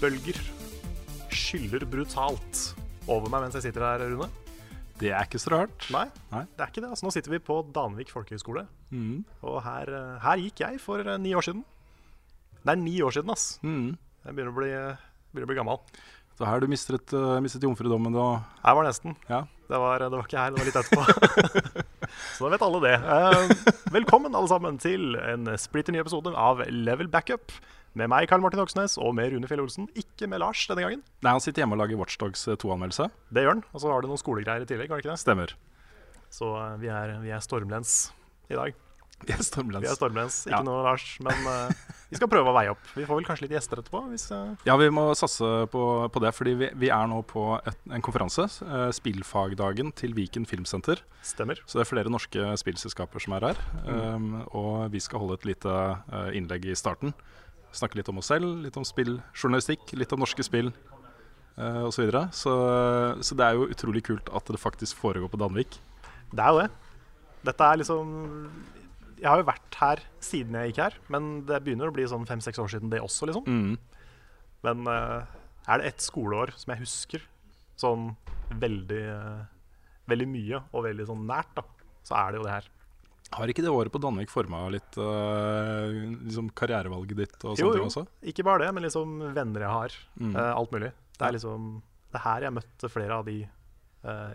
[0.00, 0.38] Nostalgibølger
[1.36, 2.60] skyller brutalt
[3.10, 4.28] over meg mens jeg sitter her, Rune.
[5.00, 5.84] Det er ikke så rart.
[5.92, 6.40] Nei, Nei.
[6.56, 6.88] det er ikke det.
[6.94, 9.24] Altså, nå sitter vi på Danvik folkehøgskole, Mm.
[9.44, 11.64] og her, eh, her gikk jeg for eh, ni år siden.
[12.64, 13.58] Det er ni år siden, ass.
[13.62, 13.98] Mm.
[14.24, 14.96] Jeg begynner å bli, eh,
[15.34, 15.78] begynner å bli gammel.
[16.38, 17.12] Så her du mistet,
[17.42, 18.12] mistet jomfrudommen.
[18.12, 18.40] da?
[18.64, 19.16] Jeg var nesten.
[19.28, 19.42] ja.
[19.68, 21.84] Det var, det var ikke her, det var litt etterpå.
[22.38, 23.92] Så da vet alle det.
[23.92, 27.52] Velkommen alle sammen til en splitter ny episode av Level Backup.
[27.98, 29.88] Med meg, Karl Martin Oksnes, og med Rune Fjell Olsen.
[29.98, 31.00] Ikke med Lars denne gangen.
[31.26, 33.08] Nei, Han sitter hjemme og lager Watchdogs 2-anmeldelse.
[33.34, 33.64] Det gjør han.
[33.74, 34.92] Og så har du noen skolegreier i tillegg.
[34.92, 35.18] har du ikke det?
[35.24, 35.56] Stemmer.
[36.30, 38.12] Så eh, vi er, vi er stormlens
[38.50, 38.78] i dag.
[39.20, 39.82] Vi er stormlens.
[39.84, 40.36] Vi er stormlens.
[40.46, 40.62] ikke Ja.
[40.64, 41.02] noe Lars.
[41.20, 41.68] Men uh,
[42.08, 42.80] vi skal prøve å veie opp.
[42.96, 44.00] Vi får vel kanskje litt gjester etterpå.
[44.08, 44.54] Hvis, uh...
[44.64, 48.00] Ja, vi må satse på, på det, fordi vi, vi er nå på et, en
[48.06, 48.46] konferanse.
[48.64, 51.02] Uh, spillfagdagen til Viken Filmsenter.
[51.20, 51.60] stemmer.
[51.68, 53.60] Så det er flere norske spillselskaper som er her.
[53.84, 55.76] Um, og vi skal holde et lite
[56.40, 57.12] innlegg i starten.
[57.76, 60.72] Snakke litt om oss selv, litt om spilljournalistikk, litt om norske spill
[61.58, 61.94] uh, osv.
[61.94, 62.24] Så, videre.
[62.34, 62.54] så
[63.22, 65.78] Så det er jo utrolig kult at det faktisk foregår på Danvik.
[66.30, 66.70] Det er jo det.
[67.50, 68.10] Dette er liksom
[69.20, 72.28] Jeg har jo vært her siden jeg gikk her, men det begynner å bli sånn
[72.28, 73.44] fem-seks år siden det også, liksom.
[73.46, 73.76] Mm.
[74.64, 75.28] Men uh,
[75.68, 77.24] er det ett skoleår som jeg husker
[77.80, 78.12] sånn
[78.60, 79.48] veldig uh,
[80.10, 81.62] Veldig mye og veldig sånn nært, da,
[82.02, 82.64] så er det jo det her.
[83.32, 85.86] Har ikke det året på Danvik forma litt uh,
[86.26, 87.84] liksom karrierevalget ditt og sånt Jo, jo.
[87.86, 88.02] også?
[88.26, 89.94] Ikke bare det, men liksom venner jeg har.
[90.18, 90.32] Mm.
[90.34, 90.90] Uh, alt mulig.
[91.18, 91.68] Det er liksom
[92.10, 93.36] Det er her jeg møtte flere av de
[94.02, 94.34] uh,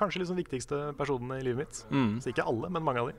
[0.00, 1.82] kanskje liksom viktigste personene i livet mitt.
[1.92, 2.16] Mm.
[2.24, 3.16] Så ikke alle, men mange av de.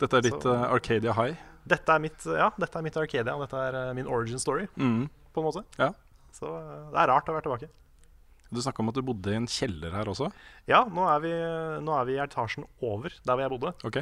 [0.00, 1.38] Dette er ditt Så- Arcadia High.
[1.70, 5.08] Dette er mitt, ja, dette er mitt Arcadia, og dette er min origin story, Mm.
[5.34, 5.62] på en måte.
[5.78, 5.92] Ja.
[6.32, 6.46] Så
[6.90, 7.68] det er rart å være tilbake.
[8.50, 10.30] Du snakka om at du bodde i en kjeller her også.
[10.70, 11.30] Ja, nå er vi,
[11.86, 13.72] nå er vi i etasjen over der hvor jeg bodde.
[13.86, 14.00] Ok?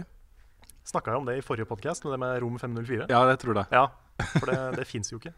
[0.89, 3.11] Snakka jeg om det i forrige podkast, med det med rom 504?
[3.13, 3.67] Ja, jeg tror det.
[3.77, 3.87] Ja,
[4.41, 5.35] for det, det fins jo ikke.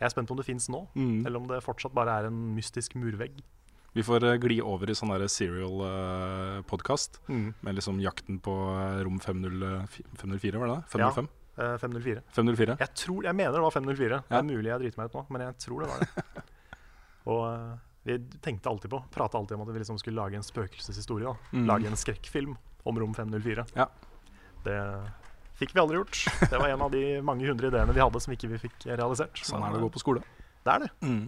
[0.00, 1.26] Jeg er spent på om det fins nå, Mm.
[1.26, 3.36] eller om det fortsatt bare er en mystisk murvegg.
[3.94, 9.62] Vi får eh, gli over i sånn serial-podkast med liksom jakten på eh, rom 50,
[9.62, 9.84] eh,
[10.18, 10.90] 504, var det det?
[10.96, 11.28] 505?
[11.54, 12.22] Ja, 504.
[12.34, 12.76] 504?
[12.80, 14.22] Jeg, tror, jeg mener det var 504.
[14.26, 16.08] Det er mulig jeg driter meg ut nå, men jeg tror det var det.
[17.34, 17.74] Og eh,
[18.04, 21.24] vi tenkte alltid på, prata alltid om at vi liksom skulle lage en spøkelseshistorie.
[21.24, 21.56] da.
[21.56, 21.66] Mm.
[21.70, 23.64] Lage en skrekkfilm om rom 504.
[23.74, 23.88] Ja.
[24.64, 24.80] Det
[25.56, 26.18] fikk vi aldri gjort.
[26.50, 29.40] Det var en av de mange hundre ideene vi hadde som ikke vi fikk realisert.
[29.40, 30.24] Sånn er det å gå på skole.
[30.64, 30.90] Det er det.
[31.00, 31.24] Mm.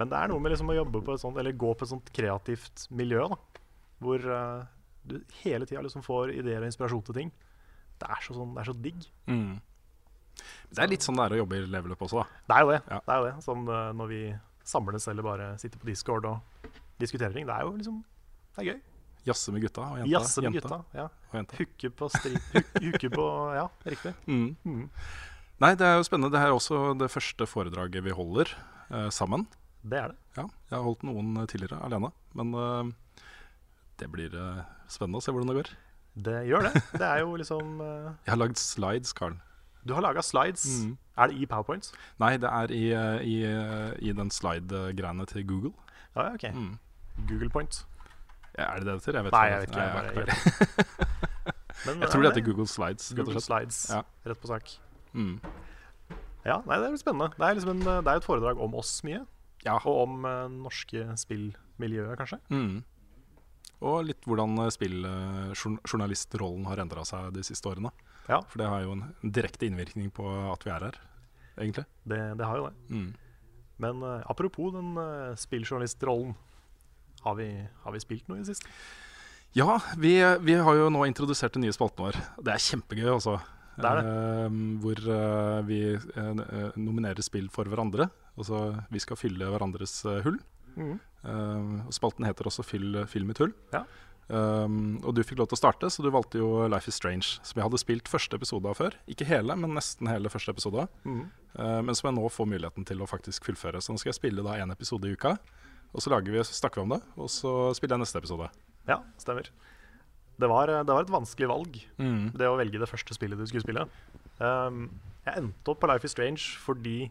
[0.00, 1.92] Men det er noe med liksom å jobbe på et sånt, eller gå på et
[1.94, 3.64] sånt kreativt miljø, da.
[4.02, 4.62] Hvor uh,
[5.08, 7.34] du hele tida liksom får ideer og inspirasjon til ting.
[8.02, 9.04] Det er så, sånn, det er så digg.
[9.30, 9.52] Mm.
[10.72, 12.42] Det er litt sånn det er å jobbe i level up også, da.
[12.48, 12.80] Det er jo det.
[12.88, 12.98] Ja.
[12.98, 13.34] det, er jo det.
[13.46, 14.22] Sånn uh, når vi
[14.64, 17.46] samles eller bare sitter på Discord og diskuterer ting.
[17.48, 18.00] Det er jo liksom
[18.56, 18.80] Det er gøy.
[19.26, 20.10] Jazze med gutta og jenta.
[20.10, 20.98] Jazze med jenta, gutta.
[20.98, 21.04] Ja.
[21.30, 21.58] Og jenta.
[21.60, 22.08] Hooke på.
[22.24, 24.14] Hukke Hooke på Ja, riktig.
[24.26, 24.56] Mm.
[24.66, 24.88] Mm.
[25.62, 26.32] Nei, det er jo spennende.
[26.34, 28.50] Det er også det første foredraget vi holder
[28.90, 29.46] eh, sammen.
[29.82, 30.18] Det er det.
[30.36, 32.90] Ja, jeg har holdt noen eh, tidligere alene, men eh,
[34.02, 35.70] det blir eh, spennende å se hvordan det går.
[36.26, 36.82] Det gjør det.
[36.98, 39.38] Det er jo liksom eh, Jeg har lagd slides, Carl.
[39.86, 40.66] Du har laga slides.
[40.82, 40.96] Mm.
[41.16, 41.92] Er det i Powerpoints?
[42.20, 45.72] Nei, det er i, eh, i, eh, i den slide-greiene til Google.
[46.16, 46.46] Ja, ok.
[46.54, 46.78] Mm.
[47.28, 47.86] Google Point.
[48.58, 49.18] Ja, er det det det heter?
[49.18, 49.80] Jeg vet Nei, jeg vet ikke.
[49.80, 51.16] Jeg, Nei, bare, jeg.
[51.86, 53.12] Men, jeg tror det eh, heter Google Slides.
[53.16, 53.40] Google.
[53.40, 53.90] Slides.
[53.90, 54.00] Ja.
[54.26, 54.72] Rett på sak.
[55.12, 55.40] Mm.
[56.44, 57.30] Ja, nei, det jo spennende.
[57.36, 59.20] Det er, liksom en, det er et foredrag om oss mye.
[59.64, 59.76] Ja.
[59.78, 62.38] Og om uh, norske spillmiljøet, kanskje.
[62.50, 62.82] Mm.
[63.82, 67.90] Og litt hvordan spilljournalistrollen spilljournalistrollen har endra seg de siste årene.
[68.28, 68.38] Ja.
[68.48, 70.98] For det har jo en direkte innvirkning på at vi er her,
[71.56, 71.86] egentlig.
[72.08, 72.74] Det, det har jo det.
[72.92, 73.08] Mm.
[73.82, 76.36] Men uh, apropos den uh, spilljournalistrollen.
[77.22, 77.48] Har vi,
[77.84, 78.70] har vi spilt noe i det siste?
[79.54, 82.18] Ja, vi, vi har jo nå introdusert den nye spalten vår.
[82.42, 83.36] Det er kjempegøy, altså.
[83.78, 84.48] Det er Uh,
[84.82, 85.78] hvor uh, vi
[86.76, 88.08] nominerer spill for hverandre.
[88.36, 90.40] Altså, vi skal fylle hverandres hull.
[90.72, 90.96] Mm.
[91.92, 93.52] Spalten heter også Fyll, fyll mitt hull.
[93.74, 93.82] Ja.
[94.32, 97.34] Um, og du fikk lov til å starte, så du valgte jo Life is Strange,
[97.44, 98.94] som jeg hadde spilt første episode av før.
[99.12, 100.86] Ikke hele, men nesten hele første episode.
[101.04, 101.26] Mm.
[101.58, 103.82] Uh, men som jeg nå får muligheten til å faktisk fullføre.
[103.84, 105.34] Så nå skal jeg spille da én episode i uka.
[105.92, 108.48] Og så lager vi, snakker vi om det, og så spiller jeg neste episode.
[108.88, 109.50] Ja, stemmer.
[110.40, 112.30] Det var, det var et vanskelig valg, Mm.
[112.32, 113.84] det å velge det første spillet du skulle spille.
[114.40, 114.86] Um,
[115.26, 117.10] jeg endte opp på Life is Strange fordi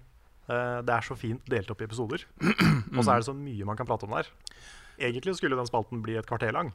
[0.50, 2.26] uh, det er så fint delt opp i episoder.
[2.98, 4.34] Og så er det så mye man kan prate om der.
[5.02, 6.70] Egentlig skulle den spalten bli et kvarter lang,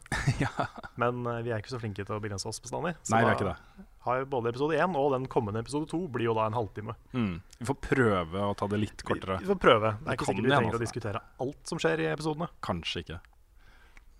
[1.02, 2.94] men eh, vi er ikke så flinke til å begrense oss bestandig.
[3.06, 3.84] Så Nei, vi er ikke det.
[4.06, 6.94] har både episode én og den kommende episode to blir jo da en halvtime.
[7.14, 7.32] Mm.
[7.60, 9.38] Vi får prøve å ta det litt kortere.
[9.42, 9.92] vi får prøve.
[9.96, 12.48] Det Det er ikke sikkert vi trenger trenger å diskutere alt som skjer i episodene.
[12.66, 13.20] Kanskje ikke.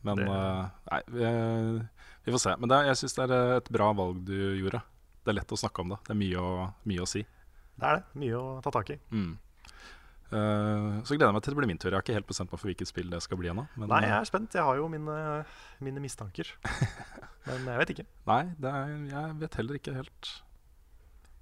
[0.07, 1.31] Men Det- uh, Nei, vi,
[2.27, 2.57] vi får se.
[2.61, 4.83] Men det, jeg syns det er et bra valg du gjorde.
[5.25, 5.99] Det er lett å snakke om det.
[6.07, 6.51] Det er mye å,
[6.87, 7.25] mye å si.
[7.77, 8.05] Det er det.
[8.23, 8.99] Mye å ta tak i.
[9.11, 9.33] Mm.
[10.27, 11.91] Eh, så gleder jeg meg til det blir min tur.
[11.93, 13.67] Jeg har ikke helt bestemt meg for hvilket spill det skal bli ennå.
[13.79, 14.57] Nei, jeg eh, er spent.
[14.59, 15.17] Jeg har jo mine,
[15.85, 16.51] mine mistanker.
[17.47, 18.07] Men jeg vet ikke.
[18.27, 20.31] nei det er, jeg vet heller ikke helt.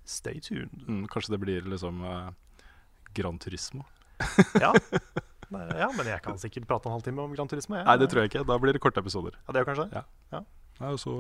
[0.04, 0.84] Stay tuned.
[0.84, 2.32] Mm, kanskje det blir liksom uh,
[3.16, 3.86] Gran Turismo?
[4.64, 4.75] Ja.
[5.54, 7.76] Nei, ja, men jeg kan sikkert prate en halvtime om Gran Turismo.
[7.76, 7.84] jeg.
[7.86, 8.42] Nei, det tror jeg ikke.
[8.48, 9.36] Da blir det korte episoder.
[9.44, 10.00] Ja, det gjør kanskje det?
[10.32, 10.40] Ja.
[10.80, 11.12] Nei, og så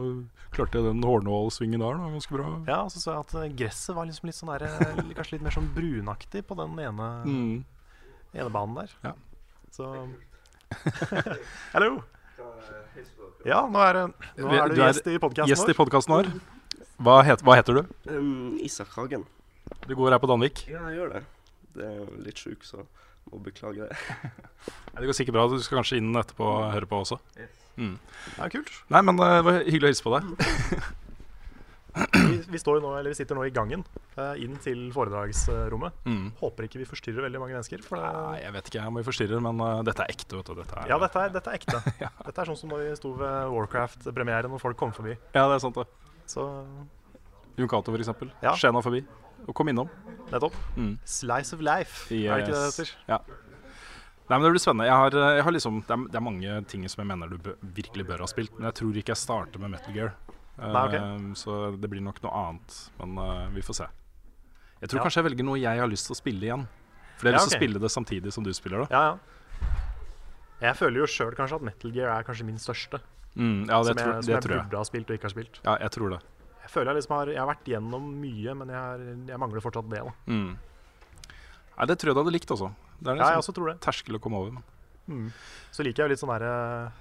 [0.54, 2.08] klarte jeg den Hornål-svingen der, da.
[2.16, 2.48] Ganske bra.
[2.66, 5.36] Ja, og så så jeg at eh, gresset var liksom litt sånn der, eh, kanskje
[5.36, 7.64] litt mer sånn brunaktig på den ene, Mm.
[8.34, 8.90] ene banen der.
[9.04, 9.12] Ja.
[9.70, 9.92] Så
[11.74, 12.02] Hallo!
[13.44, 13.98] Ja, nå er,
[14.40, 16.30] nå er du, du er gjest i podkasten Gjest i podkasten vår.
[17.04, 17.82] Hva, het, hva heter du?
[18.08, 19.26] Um, Isak Hagen.
[19.86, 20.64] Du går her på Danvik.
[20.70, 21.22] Ja, jeg gjør det.
[21.74, 22.84] Det er litt sjuk, så
[23.30, 23.98] må beklage det.
[24.94, 25.46] Nei, Det går sikkert bra.
[25.52, 27.18] Du skal kanskje inn etterpå og høre på også.
[27.80, 27.96] Mm.
[28.38, 28.70] Ja, kult.
[28.92, 30.92] Nei, men eh, det var hyggelig å hilse på deg.
[31.94, 33.84] Vi, vi, står nå, eller vi sitter nå i gangen
[34.18, 36.00] eh, inn til foredragsrommet.
[36.08, 36.24] Mm.
[36.40, 37.84] Håper ikke vi forstyrrer veldig mange mennesker.
[37.86, 40.40] For det, Nei, jeg vet ikke om vi forstyrrer, men uh, dette er ekte.
[40.40, 40.56] vet du.
[40.58, 41.82] Dette er, ja, dette er, dette er ekte.
[42.26, 45.14] Dette er sånn som når vi sto ved Warcraft-premieren og folk kom forbi.
[45.36, 45.86] Ja, det er sant det.
[46.30, 46.48] Så
[47.60, 48.32] Jon Cato, eksempel.
[48.42, 48.56] Ja.
[48.58, 49.04] Skjena forbi.
[49.44, 49.90] Og kom innom.
[50.32, 50.54] nettopp.
[50.74, 50.96] Mm.
[51.06, 52.94] Slice of life, er det ikke det det heter?
[53.06, 53.18] Ja.
[54.24, 54.86] Nei, men Det blir spennende.
[54.88, 57.28] Jeg har, eh, jeg har liksom, det, er, det er mange ting som jeg mener
[57.28, 60.14] du bør, virkelig bør ha spilt, men jeg tror ikke jeg starter med Metal Gear.
[60.56, 61.34] Eh, Nei, ok.
[61.36, 62.78] Så det blir nok noe annet.
[63.00, 63.88] Men uh, vi får se.
[64.80, 65.04] Jeg tror Ja.
[65.04, 66.64] kanskje jeg velger noe jeg har lyst til å spille igjen.
[67.18, 67.58] For jeg har Ja, lyst til okay.
[67.58, 68.88] å spille det samtidig som du spiller det.
[68.90, 69.18] Ja, ja.
[70.64, 73.00] Jeg føler jo sjøl kanskje at Metal Gear er kanskje min største.
[73.36, 74.64] Mm, ja, det, som jeg, tror, som jeg tror jeg.
[74.64, 75.60] burde ha spilt og ikke har spilt.
[75.66, 76.20] Ja, jeg tror det.
[76.64, 78.78] Jeg føler jeg liksom har Jeg har vært gjennom mye, men jeg,
[79.28, 80.00] har, mangler fortsatt det.
[80.00, 80.56] da Mm.
[81.76, 82.70] Nei, det tror jeg du hadde likt også.
[83.04, 83.76] Det er Ja, jeg liksom også tror det.
[83.84, 84.54] terskel å komme over.
[84.56, 84.64] Men.
[85.06, 85.32] Mm.
[85.76, 86.92] Så liker jeg jo litt sånn derre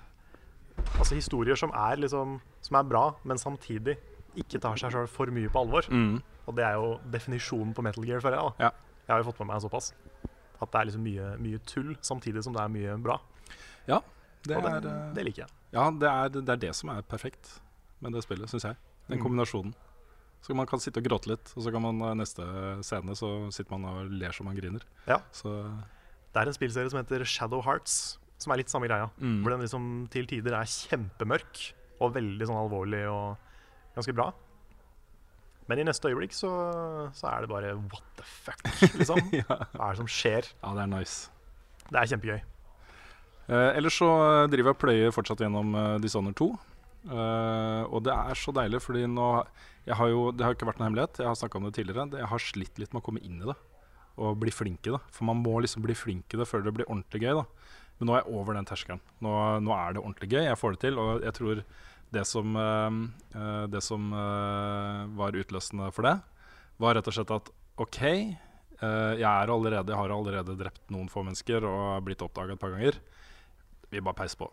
[1.00, 3.98] Altså historier som er liksom Som er bra, men samtidig
[4.36, 5.86] ikke tar seg sjøl for mye på alvor.
[5.94, 6.16] Mm.
[6.50, 8.54] Og det er jo definisjonen på Metal Gear, føler jeg.
[8.58, 8.72] da Ja.
[9.08, 9.92] Jeg har jo fått med meg såpass.
[10.60, 13.20] At det er liksom mye, mye tull, samtidig som det er mye bra.
[13.88, 14.00] Ja,
[14.48, 15.52] det og er, det, eh, det liker jeg.
[15.76, 17.60] ja det, er, det er det som er perfekt
[18.02, 18.76] med det spillet, syns jeg.
[19.10, 19.74] Den Mm.
[20.44, 22.46] Så man kan sitte og gråte litt, og så kan man eh, neste
[22.84, 24.84] scene så sitter man og ler som man griner.
[25.08, 25.22] Ja.
[25.32, 25.54] Så
[26.34, 29.08] Det er en spillserie som heter Shadow Hearts, som er litt samme greia.
[29.22, 29.40] Mm.
[29.44, 31.62] Hvor den liksom til tider er kjempemørk
[32.04, 33.38] og veldig sånn alvorlig og
[33.96, 34.32] ganske bra.
[35.70, 36.50] Men i neste øyeblikk så,
[37.16, 38.66] så er det bare what the fuck,
[38.98, 39.22] liksom.
[39.40, 39.48] ja.
[39.48, 40.50] Hva er det som skjer?
[40.60, 41.32] ja, det er nice.
[41.88, 42.42] Det er kjempegøy.
[43.44, 44.10] Eh, ellers så
[44.52, 46.52] driver jeg og pløyer fortsatt gjennom uh, Dishonored 2.
[47.04, 49.28] Eh, og det er så deilig, fordi nå
[49.92, 52.08] har jo, Det har ikke vært noen hemmelighet, jeg har snakka om det tidligere.
[52.16, 53.58] Jeg har slitt litt med å komme inn i det
[54.14, 55.02] og bli flink i det.
[55.12, 57.34] For man må liksom bli flink i det før det blir ordentlig gøy.
[57.42, 57.46] da
[57.98, 59.02] Men nå er jeg over den terskelen.
[59.26, 59.32] Nå,
[59.66, 60.44] nå er det ordentlig gøy.
[60.46, 61.00] Jeg får det til.
[61.02, 61.64] Og jeg tror
[62.14, 66.20] det som, eh, det som uh, var utløsende for det,
[66.78, 67.50] var rett og slett at
[67.82, 68.02] OK,
[68.84, 72.76] jeg, er allerede, jeg har allerede drept noen få mennesker og blitt oppdaga et par
[72.76, 73.00] ganger.
[73.90, 74.50] Vi bare peiser på.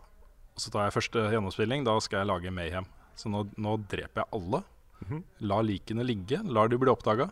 [0.61, 1.85] Og så tar jeg første gjennomspilling.
[1.87, 2.85] Da skal jeg lage Mayhem.
[3.17, 4.59] Så nå, nå dreper jeg alle.
[5.01, 5.23] Mhm.
[5.49, 6.37] La likene ligge.
[6.45, 7.31] Lar de bli oppdaga.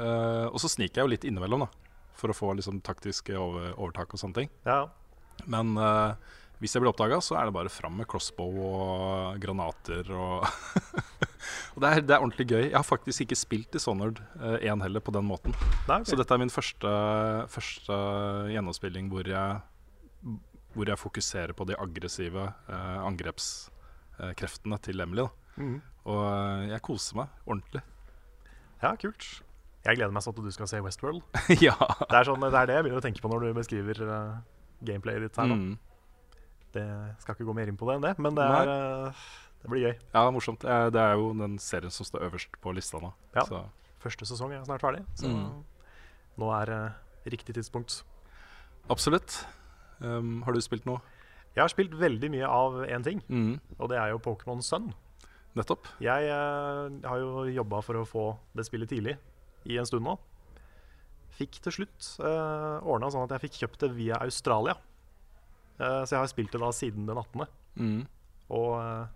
[0.00, 1.68] og så sniker jeg jo litt innimellom, da.
[2.16, 4.48] For å få liksom taktiske over, overtak og sånne ting.
[4.64, 4.88] Ja,
[5.46, 6.16] Men uh,
[6.58, 10.46] hvis jeg blir oppdaga, så er det bare fram med crossbow og granater og
[11.76, 12.62] Og det er, det er ordentlig gøy.
[12.70, 14.22] Jeg har faktisk ikke spilt i Dishonored
[14.64, 15.52] 1 heller på den måten.
[15.90, 16.08] Nei, ok.
[16.08, 16.92] Så dette er min første,
[17.52, 17.98] første
[18.54, 19.58] gjennomspilling hvor jeg,
[20.74, 25.26] hvor jeg fokuserer på de aggressive eh, angrepskreftene til Emily.
[25.56, 25.80] Mhm.
[26.04, 27.82] Og eh, jeg koser meg ordentlig.
[28.82, 29.28] ja, kult.
[29.84, 31.22] Jeg gleder meg sånn at du skal se Westworld.
[31.66, 31.74] ja.
[31.76, 34.36] Det er, sånn, det er det jeg begynner å tenke på når du beskriver uh,
[34.84, 35.50] gameplayet ditt her.
[35.52, 35.74] Mm.
[36.74, 36.84] Det
[37.22, 39.26] skal ikke gå mer inn på det enn det, men det, er, uh,
[39.62, 39.92] det blir gøy.
[40.16, 40.64] ja, morsomt.
[40.64, 43.12] Eh, Det er jo den serien som står øverst på lista nå.
[43.36, 43.44] Ja.
[43.48, 43.60] Så
[44.04, 45.62] Første sesong er snart ferdig, så Mm.
[46.40, 46.90] nå er uh,
[47.32, 48.02] riktig tidspunkt.
[48.92, 49.46] absolutt.
[50.04, 51.00] Um, har du spilt noe?
[51.54, 54.92] Jeg har spilt veldig mye av én ting, Mm, og det er jo Pokémon Sun.
[55.54, 55.86] nettopp.
[56.02, 58.24] Jeg uh, har jo jobba for å få
[58.58, 59.16] det spillet tidlig
[59.70, 60.16] i en stund nå.
[61.38, 64.74] Fikk til slutt uh, ordna sånn at jeg fikk kjøpt det via Australia.
[65.78, 67.46] Uh, så jeg har spilt det da siden den 18.
[67.78, 68.02] Mm.
[68.54, 69.06] Og uh,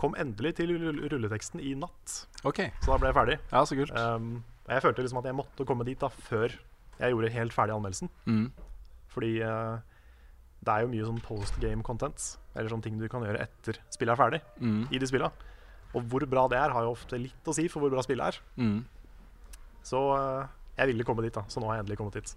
[0.00, 2.26] kom endelig til rulleteksten i natt.
[2.44, 2.60] OK.
[2.84, 3.38] Så da ble jeg ferdig.
[3.52, 3.92] Ja, så kult.
[3.96, 6.52] Um, jeg følte liksom at jeg måtte komme dit da før
[7.00, 8.08] jeg gjorde helt ferdig anmeldelsen.
[8.28, 8.46] Mm.
[9.14, 9.93] Fordi eh,
[10.64, 13.80] det er jo mye sånn post game content, eller sånne ting du kan gjøre etter
[13.92, 14.40] spillet er ferdig.
[14.60, 14.84] Mm.
[14.90, 15.50] i de spillene.
[15.94, 18.34] Og hvor bra det er, har jo ofte litt å si for hvor bra spillet
[18.34, 18.40] er.
[18.58, 18.80] Mm.
[19.86, 21.44] Så eh, jeg ville komme dit, da.
[21.50, 22.34] Så nå har jeg endelig kommet dit.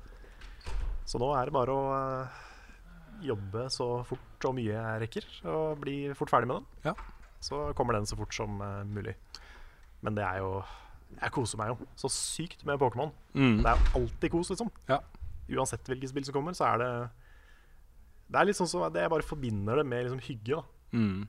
[1.08, 2.42] Så nå er det bare å eh,
[3.26, 6.92] jobbe så fort og mye jeg rekker, og bli fort ferdig med den.
[6.92, 6.96] Ja.
[7.44, 9.16] Så kommer den så fort som eh, mulig.
[10.06, 10.62] Men det er jo
[11.18, 13.14] Jeg koser meg jo så sykt med Pokémon.
[13.34, 13.64] Mm.
[13.64, 14.70] Det er jo alltid kos, liksom.
[14.90, 15.00] Ja.
[15.48, 16.90] Uansett hvilket spill som kommer, så er det
[18.28, 20.62] Det er litt sånn som at Jeg bare forbinder det med liksom hygge.
[20.92, 21.28] Mm.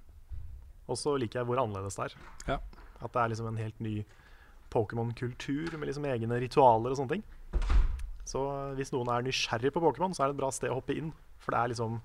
[0.88, 2.16] Og så liker jeg hvor annerledes det er.
[2.48, 2.58] Ja.
[2.98, 3.96] At det er liksom en helt ny
[4.72, 7.24] Pokémon-kultur med liksom egne ritualer og sånne ting.
[8.28, 8.42] Så
[8.76, 11.12] hvis noen er nysgjerrig på Pokémon, så er det et bra sted å hoppe inn.
[11.40, 12.00] For det er liksom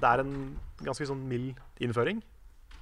[0.00, 0.34] Det er en
[0.80, 2.22] ganske sånn mild innføring.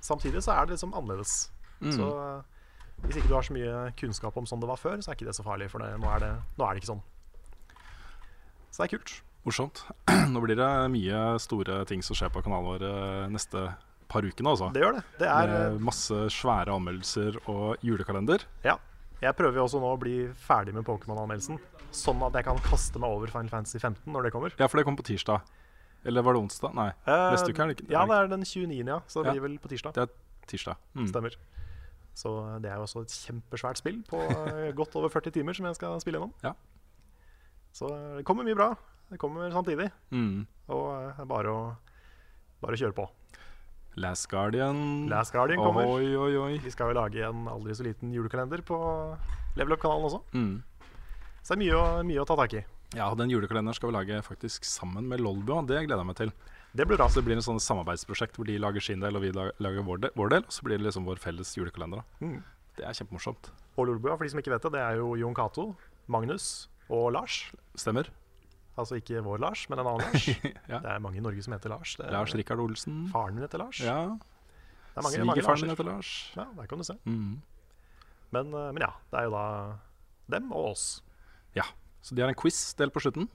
[0.05, 1.49] Samtidig så er det liksom annerledes.
[1.81, 1.93] Mm.
[1.97, 2.59] Så eh,
[3.07, 5.26] hvis ikke du har så mye kunnskap om sånn det var før, så er ikke
[5.26, 5.71] det så farlig.
[5.73, 7.02] For det, nå, er det, nå er det ikke sånn.
[8.69, 9.17] Så det er kult.
[9.49, 9.83] Morsomt.
[10.35, 13.62] Nå blir det mye store ting som skjer på kanalen vår eh, neste
[14.09, 14.69] par ukene, altså.
[14.73, 15.02] Det gjør det.
[15.21, 18.45] Det er eh, Med masse svære anmeldelser og julekalender.
[18.64, 18.76] Ja.
[19.21, 21.59] Jeg prøver jo også nå å bli ferdig med Pokémon-anmeldelsen.
[21.97, 24.55] Sånn at jeg kan kaste meg over Final Fantasy 15 når det kommer.
[24.61, 25.43] Ja, for det kommer på tirsdag.
[26.07, 26.76] Eller var det onsdag?
[26.78, 27.88] Nei, Eh, neste uke er det ikke.
[27.90, 29.00] Ja, det er den 29., ja.
[29.11, 29.35] Så det Ja.
[29.35, 29.97] blir vel på tirsdag.
[29.97, 30.76] Det er tirsdag.
[30.95, 31.09] Mm.
[31.11, 31.35] Stemmer.
[32.14, 32.31] Så
[32.62, 35.76] det er jo også et kjempesvært spill på eh, godt over 40 timer som jeg
[35.81, 36.33] skal spille gjennom.
[36.47, 36.55] Ja.
[37.73, 38.73] Så det kommer mye bra.
[39.09, 39.91] Det kommer samtidig.
[40.11, 40.47] Mm.
[40.69, 41.63] Og eh, det er bare å
[42.63, 43.07] bare kjøre på.
[43.99, 45.09] Last Guardian.
[45.11, 45.89] Last Guardian kommer.
[45.89, 46.59] Oi, oi, oi.
[46.63, 48.79] Vi skal jo lage en aldri så liten julekalender på
[49.59, 50.21] Level Up-kanalen også.
[50.35, 50.59] Mm.
[51.43, 52.63] Så det er mye å, mye å ta tak i.
[52.97, 55.65] Ja, den julekalenderen skal vi lage faktisk sammen med Lolbua.
[55.67, 56.33] Det gleder jeg meg til.
[56.79, 57.09] Det blir bra.
[57.09, 60.05] Så det blir en sånn samarbeidsprosjekt hvor de lager sin del, og vi lager vår
[60.05, 62.05] del, vår del og så blir det liksom vår felles julekalender.
[62.23, 62.39] Mm.
[62.79, 63.51] Det er kjempemorsomt.
[63.75, 65.73] Og Lolbua, for de som ikke vet det, det er jo Jon Cato,
[66.07, 67.40] Magnus og Lars.
[67.78, 68.09] Stemmer.
[68.78, 70.26] Altså ikke vår Lars, men en annen Lars.
[70.73, 70.78] Ja.
[70.85, 71.97] Det er mange i Norge som heter Lars.
[71.99, 73.09] Det er, Lars Rikard Olsen.
[73.12, 73.80] Faren min heter Lars.
[73.83, 73.97] Ja.
[74.99, 76.12] Er Svigerfaren min heter Lars.
[76.37, 76.95] Ja, der kan du se.
[77.07, 77.40] Mm.
[78.35, 79.45] Men, eh, men ja, det er jo da
[80.37, 80.87] dem og oss.
[81.57, 81.64] Ja.
[82.02, 83.28] Så de har en quiz del på slutten.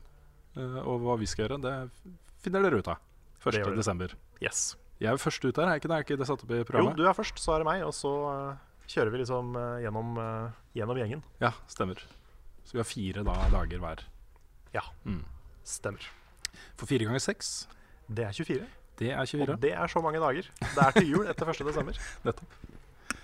[0.55, 3.00] eh, og hva vi skal gjøre, det finner dere ut av.
[3.43, 3.51] 1.
[3.51, 3.79] Det gjør dere.
[3.81, 4.13] desember.
[4.43, 4.75] Yes.
[5.01, 5.98] Jeg er først ut her, er ikke det?
[5.98, 6.95] Er ikke det satt opp i programmet?
[6.95, 8.62] Jo, du er først, så er det meg, og så eh,
[8.93, 10.13] kjører vi liksom gjennom,
[10.77, 11.24] gjennom gjengen.
[11.43, 12.00] Ja, stemmer.
[12.65, 14.03] Så vi har fire da, dager hver.
[14.74, 15.24] Ja, Mm.
[15.63, 16.05] stemmer.
[16.77, 17.67] For fire ganger seks,
[18.10, 18.67] Det er 24.
[18.98, 19.53] det er 24.
[19.53, 20.48] Og det er så mange dager.
[20.60, 21.65] Det er til jul etter 1.
[21.65, 21.93] desember.
[22.25, 22.46] Nettopp.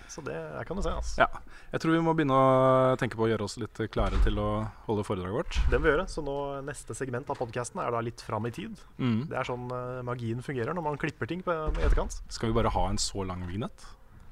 [0.09, 0.89] Så det kan du se.
[0.89, 1.19] Altså.
[1.21, 1.27] Ja.
[1.71, 4.47] Jeg tror vi må begynne å tenke på å gjøre oss litt klare til å
[4.87, 5.59] holde foredraget vårt.
[5.69, 6.05] Det må vi gjøre.
[6.09, 8.73] Så nå neste segment av podkasten er da litt fram i tid.
[8.97, 9.27] Mm.
[9.29, 12.17] Det er sånn uh, magien fungerer når man klipper ting på etterkant.
[12.33, 13.85] Skal vi bare ha en så lang vignett?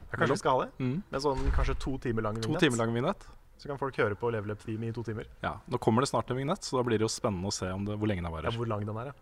[0.10, 0.72] Ja, kanskje vi skal ha det?
[0.82, 0.98] Mm.
[1.14, 2.58] Med sånn kanskje to timer lang vignett.
[2.58, 3.28] To timer lang vignett?
[3.58, 5.26] Så kan folk høre på Level Up Team i to timer.
[5.42, 5.56] Ja.
[5.66, 7.88] Nå kommer det snart en vignett, så da blir det jo spennende å se om
[7.88, 9.16] det, hvor lenge den Ja, hvor lang den er, ja.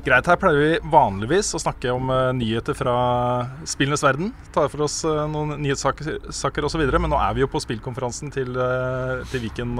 [0.00, 2.94] Greit, her pleier vi vanligvis å snakke om uh, nyheter fra
[3.68, 4.30] spillenes verden.
[4.56, 8.56] Tar for oss uh, noen nyhetssaker osv., men nå er vi jo på spillkonferansen til,
[8.56, 9.76] uh, til Viken,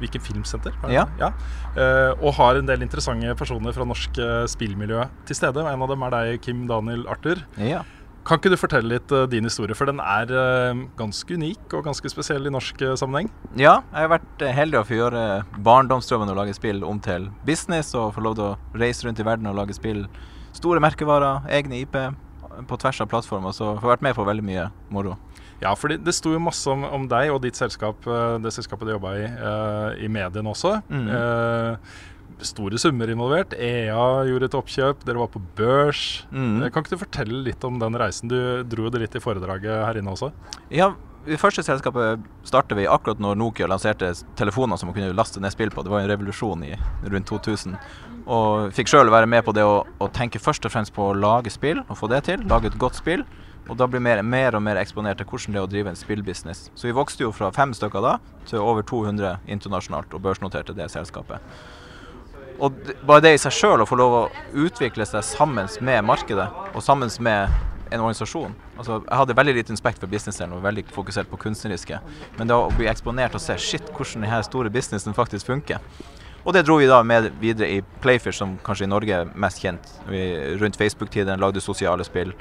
[0.00, 0.72] Viken Filmsenter.
[0.88, 1.04] Ja.
[1.20, 1.34] Ja.
[1.76, 5.68] Uh, og har en del interessante personer fra norsk uh, spillmiljø til stede.
[5.68, 7.44] En av dem er deg, Kim Daniel Arthur.
[7.60, 7.84] Ja.
[8.28, 11.86] Kan ikke du fortelle litt uh, din historie, for den er uh, ganske unik og
[11.86, 13.30] ganske spesiell i norsk uh, sammenheng?
[13.56, 15.22] ja, jeg har vært heldig å få gjøre
[15.64, 19.24] barndomsdrømmen å lage spill om til business, og få lov til å reise rundt i
[19.24, 20.04] verden og lage spill.
[20.52, 21.96] Store merkevarer, egne IP
[22.68, 25.16] på tvers av plattformer, så får vært med på veldig mye moro.
[25.62, 28.04] Ja, for det sto jo masse om, om deg og ditt selskap,
[28.42, 29.24] det selskapet du jobba i,
[30.04, 30.76] i mediene også.
[30.92, 31.80] Mhm.
[32.46, 33.52] Store summer involvert.
[33.58, 36.24] EA gjorde et oppkjøp, dere var på børs.
[36.30, 36.62] Mhm.
[36.62, 38.28] Eh, Kan ikke du fortelle litt om den reisen?
[38.28, 40.30] Du dro det litt i foredraget her inne også.
[40.70, 40.92] Ja,
[41.26, 45.50] det første selskapet startet vi akkurat når Nokia lanserte telefoner som man kunne laste ned
[45.52, 45.82] spill på.
[45.82, 46.76] Det var en revolusjon i
[47.10, 47.76] rundt 2000.
[48.28, 51.16] Og fikk sjøl være med på det å, å tenke først og fremst på å
[51.18, 52.44] lage spill, og få det til.
[52.48, 53.24] Lage et godt spill.
[53.68, 55.98] Og da blir mer, mer og mer eksponert til hvordan det er å drive en
[55.98, 56.70] spillbusiness.
[56.74, 58.14] Så vi vokste jo fra fem stykker da
[58.48, 61.40] til over 200 internasjonalt, og børsnoterte det selskapet.
[62.58, 62.74] Og
[63.06, 64.22] bare det i seg sjøl, å få lov å
[64.66, 67.52] utvikle seg sammen med markedet og sammen med
[67.88, 68.54] en organisasjon.
[68.76, 72.00] Altså, jeg hadde veldig lite respekt for businessdelen og var veldig fokusert på kunstneriske.
[72.38, 75.82] Men det å bli eksponert og se shit, hvordan denne store businessen faktisk funker.
[76.44, 79.60] Og det dro vi da med videre i Playfish, som kanskje i Norge er mest
[79.62, 79.90] kjent.
[80.08, 80.22] Vi,
[80.60, 82.32] rundt Facebook-tiden lagde sosiale spill.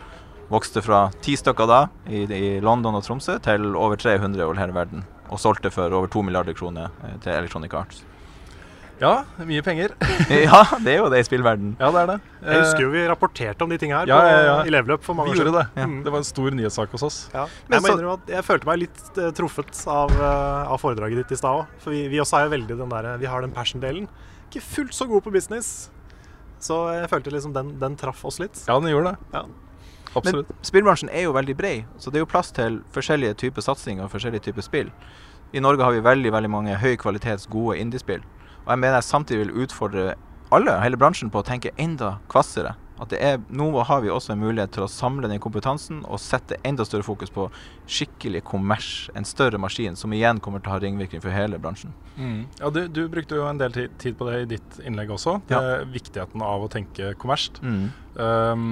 [0.51, 4.75] Vokste fra ti stykker da i, i London og Tromsø til over 300 over hele
[4.77, 5.03] verden.
[5.27, 8.05] Og solgte for over to milliarder kroner eh, til Electronic Arts.
[9.01, 9.11] Ja,
[9.45, 9.91] mye penger.
[10.47, 11.75] ja, det er jo det i spillverden.
[11.79, 12.15] Ja, det er det.
[12.47, 14.55] Jeg husker jo vi rapporterte om de tingene her Ja, ja, ja.
[14.65, 15.53] i Level Up for mange Vi år siden.
[15.59, 15.83] det.
[15.85, 15.97] Mm.
[16.05, 17.17] Det var en stor nyhetssak hos oss.
[17.33, 17.43] Ja.
[17.67, 20.81] Men Jeg, må så- innrømme at jeg følte meg litt eh, truffet av, eh, av
[20.81, 21.75] foredraget ditt i stad òg.
[21.83, 24.07] For vi, vi også er jo veldig den der, Vi har den passion-delen.
[24.49, 25.89] Ikke fullt så god på business.
[26.59, 28.57] Så jeg følte liksom den, den traff oss litt.
[28.67, 29.17] Ja, den gjorde det.
[29.33, 29.43] Ja.
[30.17, 30.47] Absolutt.
[30.49, 34.07] Men spillbransjen er jo veldig bred, så det er jo plass til forskjellige typer satsinger
[34.07, 34.89] og forskjellige typer spill.
[35.53, 38.23] I Norge har vi veldig veldig mange høy kvalitets gode indiespill.
[38.67, 40.09] Og jeg mener jeg samtidig vil utfordre
[40.51, 42.75] alle, hele bransjen, på å tenke enda kvassere.
[42.97, 46.19] At det er, nå har vi også en mulighet til å samle den kompetansen og
[46.19, 47.45] sette enda større fokus på
[47.85, 51.93] skikkelig kommers, en større maskin, som igjen kommer til å ha ringvirkning for hele bransjen.
[52.17, 52.41] Mm.
[52.57, 55.37] Ja, du, du brukte jo en del tid på det i ditt innlegg også.
[55.53, 55.61] Ja.
[55.61, 57.61] Det, viktigheten av å tenke kommersielt.
[57.61, 57.87] Mm.
[58.17, 58.67] Um,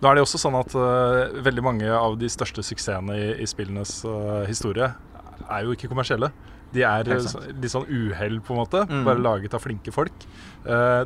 [0.00, 3.50] nå er det også sånn at uh, veldig mange av de største suksessene i, i
[3.50, 4.94] spillenes uh, historie
[5.44, 6.32] er jo ikke kommersielle.
[6.72, 8.86] De er så- litt sånn uhell, på en måte.
[8.88, 9.04] Mm.
[9.04, 10.12] Bare laget av flinke folk.
[10.66, 11.04] Eh,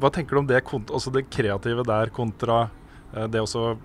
[0.00, 2.70] hva tenker du om det, også det kreative der kontra
[3.14, 3.76] eh, det også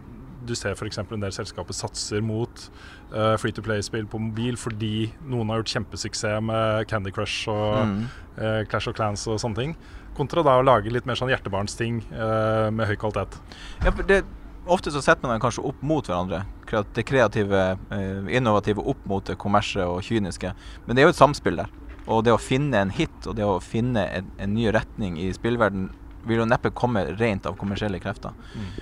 [0.47, 0.97] Du ser f.eks.
[0.99, 2.69] en del selskaper satser mot
[3.13, 7.85] eh, free to play-spill på mobil fordi noen har gjort kjempesuksess med Candy Crush og
[7.85, 8.05] Mm.
[8.37, 9.75] eh, Clash of Clans og sånne ting.
[10.15, 13.37] Kontra da å lage litt mer sånn hjertebarnsting eh, med høy kvalitet.
[13.83, 14.23] Ja, det,
[14.67, 16.43] ofte så setter man dem kanskje opp mot hverandre.
[16.93, 20.53] Det kreative, eh, innovative opp mot det kommersielle og kyniske.
[20.85, 21.71] Men det er jo et samspill der.
[22.07, 25.31] Og det å finne en hit og det å finne en, en ny retning i
[25.35, 25.89] spillverden
[26.27, 28.35] vil jo neppe komme rent av kommersielle krefter.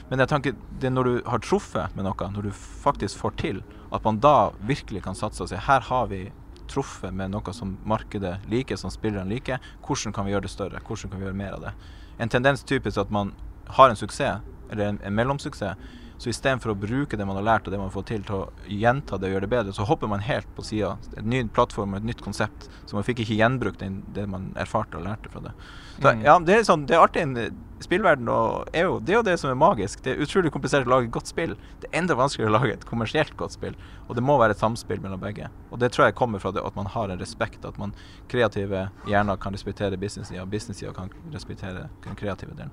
[0.10, 3.36] Men jeg tenker, det er når du har truffet med noe, når du faktisk får
[3.42, 3.62] til,
[3.94, 6.24] at man da virkelig kan satse og si her har vi
[6.72, 9.62] truffet med noe som markedet liker, som spillerne liker.
[9.86, 10.82] Hvordan kan vi gjøre det større?
[10.82, 11.74] Hvordan kan vi gjøre mer av det?
[12.18, 13.36] En tendens typisk at man
[13.78, 15.78] har en suksess, eller en, en mellomsuksess,
[16.18, 18.70] så istedenfor å bruke det man har lært og det man får til, til å
[18.72, 20.94] gjenta det og gjøre det bedre, så hopper man helt på sida.
[21.20, 22.70] En ny plattform og et nytt konsept.
[22.88, 25.52] Så man fikk ikke gjenbrukt det man erfarte og lærte fra det.
[26.00, 26.24] Så, Mm.
[26.24, 27.36] ja, det er, sånn, det er artig en
[27.84, 30.02] spillverden, og EU, det er jo det som er magisk.
[30.04, 31.58] Det er utrolig komplisert å lage et godt spill.
[31.84, 33.76] Det er enda vanskeligere å lage et kommersielt godt spill.
[34.08, 35.50] Og det må være et samspill mellom begge.
[35.72, 37.94] Og det tror jeg kommer fra det at man har en respekt, at man
[38.32, 42.72] kreative hjerner kan respektere business-sida, og business-sida kan respektere den kreative delen.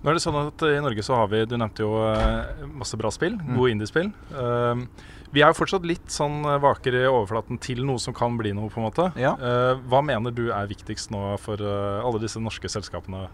[0.00, 2.96] Nå er det sånn at I Norge så har vi Du nevnte jo eh, masse
[2.96, 3.34] bra spill.
[3.36, 3.56] Mm.
[3.58, 4.12] Gode indiespill.
[4.32, 4.86] Um,
[5.30, 8.50] vi er jo fortsatt litt sånn vakre vaker i overflaten til noe som kan bli
[8.56, 9.10] noe, på en måte.
[9.20, 9.36] Ja.
[9.38, 13.28] Eh, hva mener du er viktigst nå for eh, alle disse norske selskapene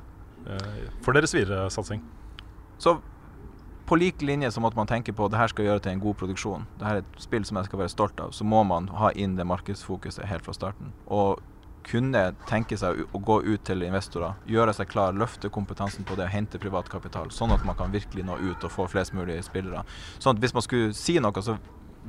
[0.45, 2.03] eh, for deres videre satsing?
[2.77, 2.99] Så
[3.89, 6.03] på lik linje så måtte man tenke på at det her skal gjøre til en
[6.03, 8.65] god produksjon, det her er et spill som jeg skal være stolt av, så må
[8.67, 10.91] man ha inn det markedsfokuset helt fra starten.
[11.07, 11.41] Og
[11.87, 16.29] kunne tenke seg å gå ut til investorer, gjøre seg klar, løfte kompetansen på det
[16.33, 19.85] hente privatkapital, sånn at man kan virkelig nå ut og få flest mulig spillere.
[20.19, 21.57] Sånn at hvis man skulle si noe, så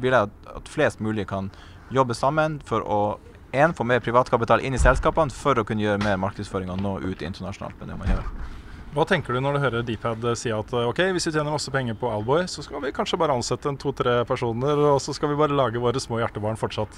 [0.01, 1.51] vil jeg at flest mulig kan
[1.93, 3.01] jobbe sammen for å
[3.55, 6.97] en, få mer privatkapital inn i selskapene for å kunne gjøre mer markedsføring og nå
[7.05, 8.31] ut internasjonalt med det man gjør.
[8.97, 11.69] Hva tenker du når du hører Dpad si at eh, ok, hvis vi tjener masse
[11.69, 15.29] penger på Alboy, så skal vi kanskje bare ansette en to-tre personer, og så skal
[15.29, 16.97] vi bare lage våre små hjertebarn fortsatt?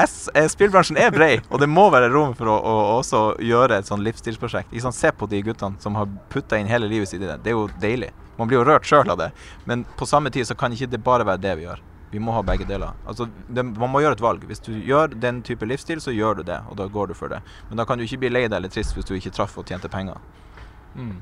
[0.00, 3.76] S, eh, spillbransjen er brei, og det må være rom for å, å også gjøre
[3.76, 4.72] et sånn livsstilsprosjekt.
[4.86, 4.96] Sant?
[4.96, 7.36] Se på de guttene som har putta inn hele livet sitt i det.
[7.44, 8.08] Det er jo deilig.
[8.38, 9.28] Man blir jo rørt sjøl av det.
[9.68, 11.84] Men på samme tid så kan ikke det bare være det vi gjør.
[12.14, 12.96] Vi må ha begge deler.
[13.04, 14.48] Altså, det, man må gjøre et valg.
[14.48, 17.36] Hvis du gjør den type livsstil, så gjør du det, og da går du for
[17.36, 17.44] det.
[17.68, 19.68] Men da kan du ikke bli lei deg eller trist hvis du ikke traff og
[19.68, 20.16] tjente penger.
[20.96, 21.18] Mm.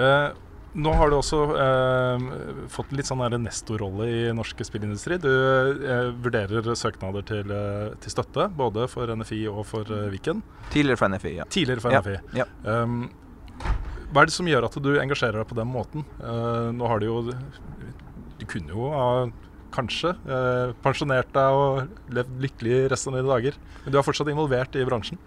[0.00, 0.30] Eh,
[0.74, 2.24] nå har du også eh,
[2.72, 5.20] fått litt sånn nestorrolle i norsk spillindustri.
[5.22, 10.42] Du eh, vurderer søknader til, eh, til støtte, både for NFI og for eh, Viken.
[10.74, 11.46] Tidligere for NFI, ja.
[11.46, 12.40] Tidligere for Ja, NFI.
[12.40, 12.48] ja.
[12.66, 13.04] Um,
[14.10, 16.02] hva er det som gjør at du engasjerer deg på den måten?
[16.18, 17.16] Uh, nå har du jo
[18.38, 19.06] Du kunne jo ha
[19.74, 24.30] kanskje uh, pensjonert deg og levd lykkelig resten av dine dager, men du er fortsatt
[24.30, 25.18] involvert i bransjen.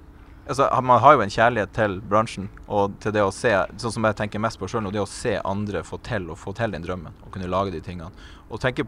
[0.48, 4.08] Altså, man har jo en kjærlighet til bransjen og til det å se Sånn som
[4.08, 6.74] jeg tenker mest på sjøl nå, det å se andre få til og få til
[6.74, 8.12] den drømmen og kunne lage de tingene.
[8.50, 8.88] Og tenke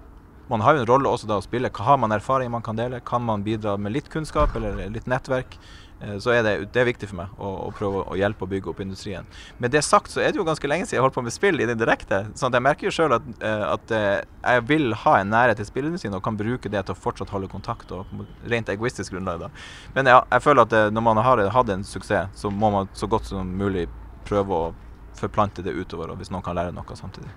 [0.49, 1.69] man har jo en rolle også da å spille.
[1.69, 3.03] Har man erfaring man kan dele?
[3.05, 5.59] Kan man bidra med litt kunnskap eller litt nettverk?
[6.01, 8.49] Eh, Så er det, det er viktig for meg å, å prøve å hjelpe å
[8.49, 9.27] bygge opp industrien.
[9.59, 11.59] Med det sagt så er det jo ganske lenge siden jeg holdt på med spill
[11.59, 12.21] i det direkte.
[12.39, 15.59] sånn at jeg merker jo sjøl at, eh, at eh, jeg vil ha en nærhet
[15.59, 17.91] til spillindustrien og kan bruke det til å fortsatt holde kontakt.
[17.91, 18.05] og
[18.47, 19.51] Rent egoistisk grunnlag da.
[19.95, 23.09] Men ja, jeg føler at når man har hatt en suksess, så må man så
[23.09, 23.87] godt som mulig
[24.25, 24.73] prøve å
[25.19, 27.31] forplante det utover, og hvis noen kan lære noe samtidig.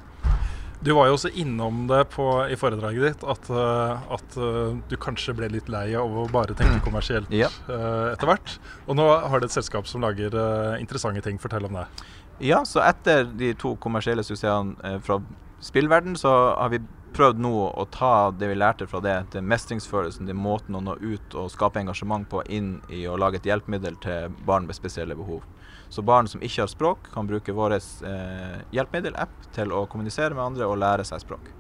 [0.83, 4.97] Du var jo også innom det på, i foredraget ditt, at, uh, at uh, du
[4.99, 6.83] kanskje ble litt lei av å bare tenke Mm.
[6.83, 7.47] kommersielt Ja.
[7.69, 8.57] uh, etter hvert.
[8.89, 10.35] Og nå har du et selskap som lager
[10.81, 11.39] interessante ting.
[11.39, 11.87] Fortell om det.
[12.43, 15.21] Ja, så etter de to kommersielle suksessene eh, fra
[15.63, 16.81] spillverden, så har vi
[17.15, 20.97] prøvd nå å ta det vi lærte fra det, til mestringsfølelsen, til måten å nå
[21.01, 25.17] ut og skape engasjement på, inn i å lage et hjelpemiddel til barn med spesielle
[25.19, 25.45] behov.
[25.93, 30.47] Så barn som ikke har språk, kan bruke vår eh, hjelpemiddel-app til å kommunisere med
[30.47, 31.51] andre og lære seg språk.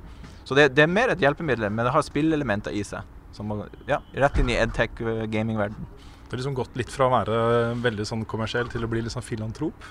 [0.44, 3.04] Så det, det er mer et hjelpemiddel, men det har spillelementer i seg.
[3.32, 3.52] Som
[3.88, 5.86] ja, rett inn i edtech-gamingverden.
[6.32, 7.38] Det har liksom gått litt fra å være
[7.84, 9.82] veldig sånn kommersiell til å bli litt sånn filantrop.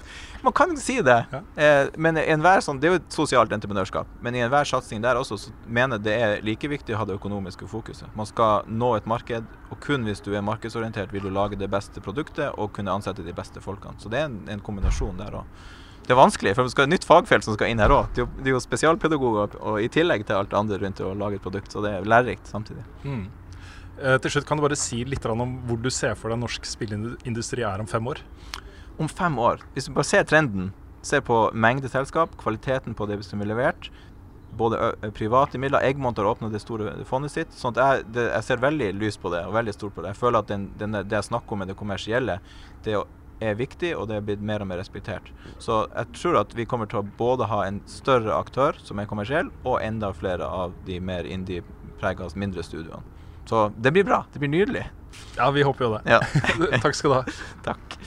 [0.42, 1.20] Man kan si det.
[1.30, 1.42] Ja.
[1.54, 4.10] Eh, men enhver sånn, det er jo et sosialt entreprenørskap.
[4.26, 7.06] Men i enhver satsing der også så mener jeg det er like viktig å ha
[7.06, 8.10] det økonomiske fokuset.
[8.18, 11.70] Man skal nå et marked, og kun hvis du er markedsorientert, vil du lage det
[11.70, 14.02] beste produktet og kunne ansette de beste folkene.
[14.02, 15.62] Så det er en, en kombinasjon der òg.
[16.08, 18.10] Det er vanskelig, for det skal et nytt fagfelt som skal inn her òg.
[18.18, 21.46] Det er jo spesialpedagoger og i tillegg til alt det andre rundt å lage et
[21.46, 21.70] produkt.
[21.70, 22.82] Så det er lærerikt samtidig.
[23.06, 23.28] Mm.
[24.02, 26.66] Eh, til slutt, kan du bare si litt om hvor du ser for deg norsk
[26.66, 28.24] spillindustri er om fem år?
[29.02, 30.72] om fem år, hvis du bare ser trenden,
[31.06, 33.90] ser på mengde selskap, kvaliteten på det som er levert,
[34.58, 37.54] både private midler Eggmont har åpna det store fondet sitt.
[37.56, 40.12] sånn at jeg, det, jeg ser veldig lyst på det, og veldig stort på det.
[40.12, 42.38] Jeg føler at den, den, det jeg snakker om med det kommersielle,
[42.84, 42.98] det
[43.42, 45.32] er viktig, og det er blitt mer og mer respektert.
[45.58, 49.10] Så jeg tror at vi kommer til å både ha en større aktør som er
[49.10, 53.21] kommersiell, og enda flere av de mer indie-prega mindre studioene.
[53.52, 54.26] Så det blir bra.
[54.32, 54.86] Det blir nydelig.
[55.36, 56.02] Ja, vi håper jo det.
[56.08, 56.22] Ja.
[56.84, 57.24] Takk skal du ha.
[57.66, 57.98] Takk.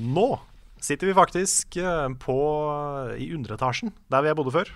[0.00, 0.40] Nå
[0.80, 2.38] sitter vi faktisk eh, på,
[3.20, 4.72] i underetasjen, der vi bodde før.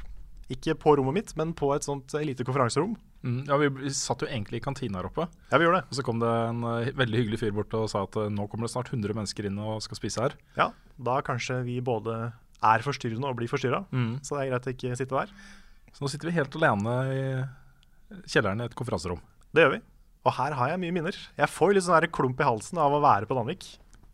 [0.53, 2.93] Ikke på rommet mitt, men på et sånt eh, lite konferanserom.
[3.25, 5.25] Mm, ja, vi, vi satt jo egentlig i kantina her oppe.
[5.49, 5.89] Ja, vi gjorde det.
[5.89, 8.45] Og så kom det en uh, veldig hyggelig fyr bort og sa at uh, nå
[8.53, 10.37] kommer det snart 100 mennesker inn og skal spise her.
[10.61, 12.27] Ja, da kanskje vi både
[12.65, 13.83] er forstyrrende og blir forstyrra.
[13.93, 14.13] Mm.
[14.25, 15.33] Så det er greit å ikke sitte der.
[15.97, 17.21] Så nå sitter vi helt alene i
[18.31, 19.21] kjelleren i et konferanserom.
[19.55, 19.83] Det gjør vi.
[20.27, 21.19] Og her har jeg mye minner.
[21.39, 23.67] Jeg får litt sånn klump i halsen av å være på Danvik.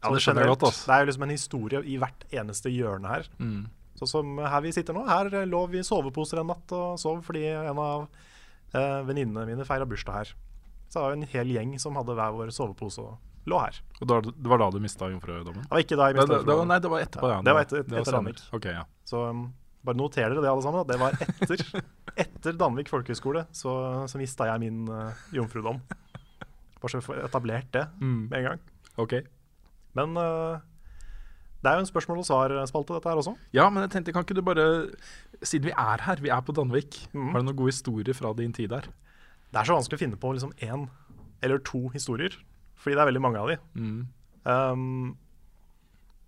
[0.03, 0.83] Ja, det skjønner jeg godt, ass.
[0.89, 3.29] Det er jo liksom en historie i hvert eneste hjørne her.
[3.39, 3.65] Mm.
[4.01, 5.05] Sånn som her vi sitter nå.
[5.07, 8.09] Her lå vi i soveposer en natt og sov fordi en av
[8.75, 10.33] eh, venninnene mine feira bursdag her.
[10.93, 13.79] Så det var en hel gjeng som hadde hver vår sovepose og lå her.
[14.03, 15.65] Og da, det var da du mista jomfrudommen?
[15.65, 16.69] Det var ikke da jeg mista jomfrudommen.
[16.69, 17.39] nei, det var etterpå, ja.
[17.47, 18.17] Det var etter, etter, etter.
[18.19, 18.43] Danvik.
[18.59, 18.83] Okay, ja.
[19.09, 19.47] Så um,
[19.89, 20.85] bare noter dere det, alle sammen.
[20.85, 21.65] At det var etter,
[22.27, 23.73] etter Danvik folkehøgskole så,
[24.13, 25.81] så mista jeg min uh, jomfrudom.
[26.83, 28.21] Bare så vi får etablert det Mm.
[28.29, 28.63] med en gang.
[29.01, 29.17] Ok.
[29.97, 30.61] Men uh,
[31.63, 33.33] det er jo en spørsmål og svar-spalte, dette her også.
[33.55, 34.65] Ja, men jeg tenkte, kan ikke du bare
[35.43, 37.33] Siden vi er her, vi er på Danvik, mm.
[37.33, 38.87] har du noen gode historier fra din tid der?
[39.53, 40.87] Det er så vanskelig å finne på liksom én
[41.45, 42.35] eller to historier,
[42.79, 43.59] fordi det er veldig mange av de.
[43.77, 43.99] Mm.
[44.49, 45.13] Um,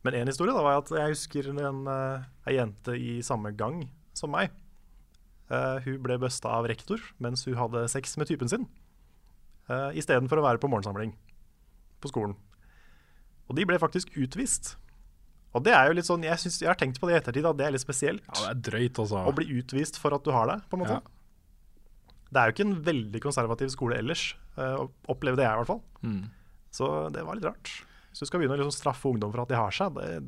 [0.04, 3.86] men én historie da var at jeg husker en, uh, ei jente i samme gang
[4.16, 4.52] som meg.
[5.48, 8.68] Uh, hun ble busta av rektor mens hun hadde sex med typen sin,
[9.70, 11.14] uh, istedenfor å være på morgensamling
[12.04, 12.36] på skolen.
[13.48, 14.74] Og de ble faktisk utvist.
[15.54, 17.46] Og det er jo litt sånn, jeg, synes, jeg har tenkt på det i ettertid,
[17.46, 18.24] at det er litt spesielt.
[18.26, 19.20] Ja, det er drøyt, også.
[19.22, 20.96] Å bli utvist for at du har det, på en måte.
[20.98, 21.13] Ja.
[22.34, 24.24] Det er jo ikke en veldig konservativ skole ellers,
[24.58, 25.82] uh, opplevde jeg i hvert fall.
[26.02, 26.22] Mm.
[26.74, 27.70] Så det var litt rart.
[28.10, 30.18] Hvis du skal begynne å liksom straffe ungdom for at de har seg, det,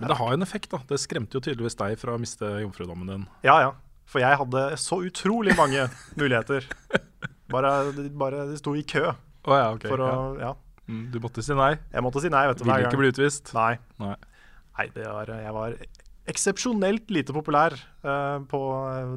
[0.00, 0.82] Men det har jo en effekt, da.
[0.90, 3.26] Det skremte jo tydeligvis deg fra å miste jomfrudommen din.
[3.46, 3.72] Ja, ja.
[4.10, 5.86] For jeg hadde så utrolig mange
[6.20, 6.66] muligheter.
[7.54, 7.72] Bare,
[8.18, 9.86] bare de sto i kø Å ja, ok.
[9.86, 10.50] for å ja.
[10.50, 10.52] Ja.
[10.88, 11.74] Mm, du måtte si nei.
[11.92, 12.64] Jeg måtte si nei, vet du.
[12.66, 13.02] Ville ikke gang.
[13.02, 13.52] bli utvist.
[13.56, 13.74] Nei.
[14.02, 14.16] Nei.
[14.78, 15.76] Nei, det var, jeg var
[16.30, 18.60] eksepsjonelt lite populær uh, på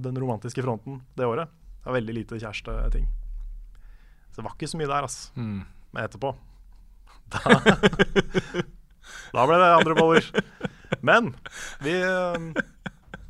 [0.04, 1.52] den romantiske fronten det året.
[1.80, 3.08] Det var veldig lite kjæresteting.
[4.32, 5.32] Så det var ikke så mye der, altså.
[5.40, 5.62] Mm.
[5.94, 6.34] Men etterpå
[7.32, 7.40] Da,
[9.34, 10.28] da ble det andre boller.
[11.04, 11.32] Men
[11.84, 12.36] vi uh,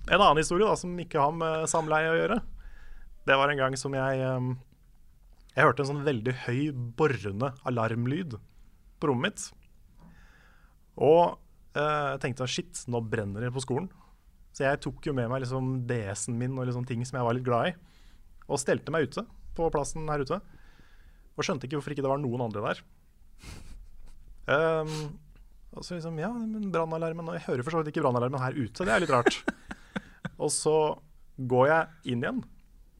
[0.07, 2.39] En annen historie da som ikke har med samleie å gjøre.
[3.27, 4.53] Det var en gang som jeg um,
[5.53, 6.61] Jeg hørte en sånn veldig høy,
[6.97, 8.37] borrende alarmlyd
[8.97, 9.47] på rommet mitt.
[10.97, 11.37] Og eh,
[11.77, 13.89] jeg tenkte shit, nå brenner det på skolen.
[14.55, 17.37] Så jeg tok jo med meg liksom DS-en min og liksom ting som jeg var
[17.37, 17.73] litt glad i,
[18.47, 19.23] og stelte meg ute
[19.57, 20.39] på plassen her ute.
[21.37, 22.83] Og skjønte ikke hvorfor ikke det var noen andre der.
[24.47, 24.93] Um,
[25.75, 28.85] og så liksom, ja, men brannalarmen jeg hører for så vidt ikke brannalarmen her ute,
[28.87, 29.41] det er litt rart.
[30.43, 30.77] og så
[31.37, 32.41] går jeg inn igjen,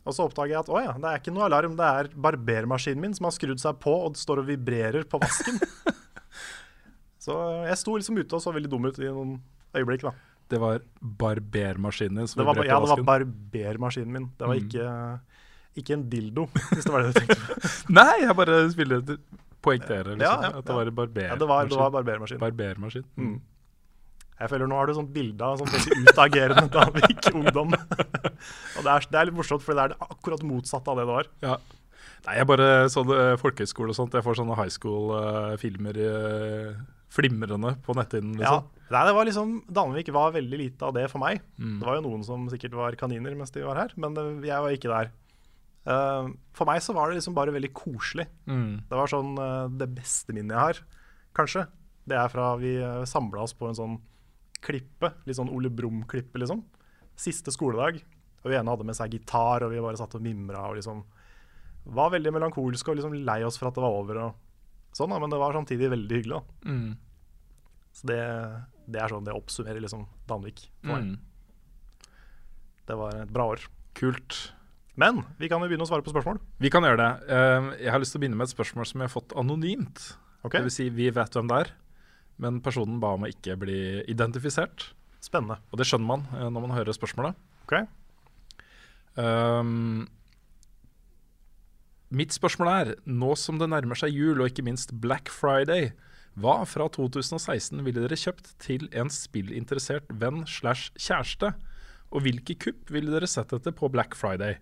[0.08, 3.02] og så oppdager jeg at å ja, det er ikke noe alarm, det er barbermaskinen
[3.04, 5.58] min som har skrudd seg på og står og vibrerer på vasken.
[7.28, 7.36] så
[7.68, 9.34] jeg sto liksom ute og så veldig dum ut i noen
[9.76, 10.14] øyeblikk, da.
[10.48, 14.30] Det var barbermaskinen som Det var, ja, det var barbermaskinen min.
[14.40, 14.64] Det var Mm.
[14.64, 14.86] ikke,
[15.84, 17.74] ikke en dildo, hvis det var det du tenkte på.
[18.00, 19.02] Nei, jeg bare ville
[19.68, 21.30] poengtere liksom, Ja, ja, at det var en barbermaskin.
[21.34, 22.40] Ja, det var, det var barbermaskin.
[22.40, 23.06] Barbermaskin.
[23.20, 23.38] Mm.
[24.40, 27.74] Jeg føler Nå har du sånt bilde av sånn veldig utagerende Danvik ungdom.
[27.74, 31.08] og det er, det er litt morsomt, for det er det akkurat motsatte av det
[31.08, 31.30] det var.
[31.44, 31.56] Ja.
[32.28, 34.14] Nei, jeg bare sånn eh, folkehøyskole og sånt.
[34.16, 36.78] Jeg får sånne high school-filmer uh,
[37.18, 38.38] flimrende på netthinnen.
[38.40, 38.60] Ja.
[38.60, 38.90] Liksom.
[38.94, 41.42] Nei, det var liksom, Danvik var veldig lite av det for meg.
[41.58, 41.80] Mm.
[41.80, 44.64] Det var jo noen som sikkert var kaniner mens de var her, men eh, jeg
[44.64, 45.10] var ikke der.
[45.88, 48.28] Uh, for meg så var det liksom bare veldig koselig.
[48.48, 48.88] Mm.
[48.90, 50.82] Det var sånn uh, det beste minnet jeg har,
[51.38, 51.66] kanskje.
[52.08, 53.98] Det er fra vi uh, samla oss på en sånn
[54.64, 56.64] klippe, litt sånn Ole Brumm-klippe, liksom.
[57.18, 58.02] Siste skoledag.
[58.44, 61.06] Og vi ene hadde med seg gitar, og vi bare satt og mimra og liksom
[61.96, 64.20] var veldig melankolske og liksom lei oss for at det var over.
[64.26, 66.42] og sånn da, Men det var samtidig veldig hyggelig.
[66.42, 66.98] da Mm.
[67.98, 68.20] Så det,
[68.86, 71.16] det er sånn det oppsummerer liksom Danvik for meg.
[71.16, 72.14] Mm.
[72.88, 73.66] Det var et bra år.
[73.98, 74.38] Kult.
[74.98, 76.40] Men vi kan jo begynne å svare på spørsmål.
[76.62, 77.10] Vi kan gjøre det.
[77.34, 80.06] Eh, jeg har lyst til å begynne med et spørsmål som jeg har fått anonymt.
[80.44, 80.62] Okay.
[80.62, 81.74] Det vil si, vi vet hvem det er,
[82.42, 84.92] men personen ba om å ikke bli identifisert.
[85.22, 85.60] Spennende.
[85.74, 87.38] Og det skjønner man eh, når man hører spørsmålet.
[87.66, 87.82] Ok,
[89.18, 90.06] Um,
[92.14, 95.90] mitt spørsmål er, nå som det nærmer seg jul og ikke minst Black Friday,
[96.38, 101.54] hva fra 2016 ville dere kjøpt til en spillinteressert venn slash kjæreste?
[102.14, 104.60] Og hvilke kupp ville dere sett etter på Black Friday?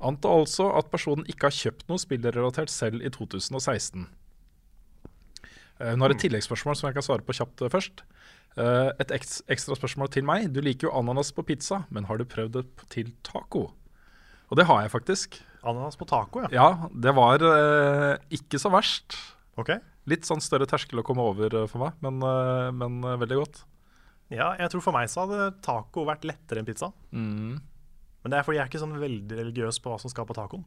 [0.00, 4.06] Anta altså at personen ikke har kjøpt noe spillrelatert selv i 2016.
[5.80, 8.04] Eh, Hun har et tilleggsspørsmål som jeg kan svare på kjapt eh, først.
[8.56, 10.48] Eh, Et ekstra spørsmål til meg.
[10.54, 13.70] Du liker jo ananas på pizza, men har du prøvd det til taco?
[14.48, 15.40] Og det har jeg faktisk.
[15.66, 16.48] Ananas på taco, ja.
[16.54, 19.16] Ja, det var eh, ikke så verst.
[19.58, 19.74] Ok.
[20.10, 23.38] Litt sånn større terskel å komme over eh, for meg, men, eh, men eh, veldig
[23.40, 23.62] godt.
[24.30, 26.90] Ja, jeg tror for meg så hadde taco vært lettere enn pizza.
[27.14, 27.58] Mm.
[28.22, 30.34] Men det er fordi jeg er ikke sånn veldig religiøs på hva som skal på
[30.34, 30.64] tacoen.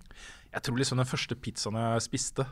[0.53, 2.45] Jeg tror liksom den første pizzaen jeg spiste,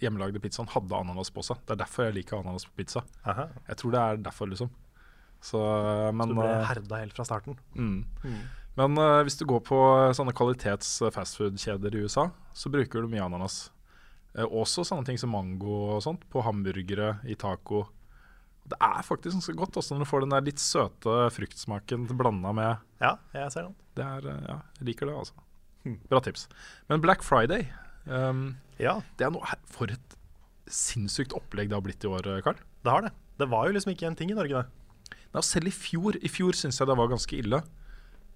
[0.00, 1.60] hjemmelagde pizzaen, hadde ananas på seg.
[1.64, 3.04] Det er derfor jeg liker ananas på pizza.
[3.28, 3.50] Aha.
[3.68, 4.72] Jeg tror det er derfor, liksom.
[5.44, 5.60] Så,
[6.16, 7.58] men, Så du ble herda helt fra starten.
[7.76, 8.00] Mm.
[8.80, 9.78] Men uh, hvis du går på
[10.16, 13.66] sånne kvalitets fastfood-kjeder i USA, så bruker du mye ananas.
[14.34, 17.84] Eh, også sånne ting som mango og sånt, på hamburgere, i taco.
[18.64, 22.52] Det er faktisk ganske godt også når du får den der litt søte fruktsmaken blanda
[22.56, 23.74] med Ja, jeg ser den.
[23.94, 25.34] det er, eh, Ja, jeg liker det, altså.
[25.84, 25.98] Hmm.
[26.08, 26.48] Bra tips.
[26.88, 27.68] Men Black Friday,
[28.06, 30.16] um, Ja, det er noe For et
[30.66, 32.56] sinnssykt opplegg det har blitt i år, eh, Karl.
[32.82, 33.12] det har det.
[33.38, 35.18] Det var jo liksom ikke en ting i Norge, det.
[35.34, 37.62] Nei, selv i fjor I fjor syns jeg det var ganske ille.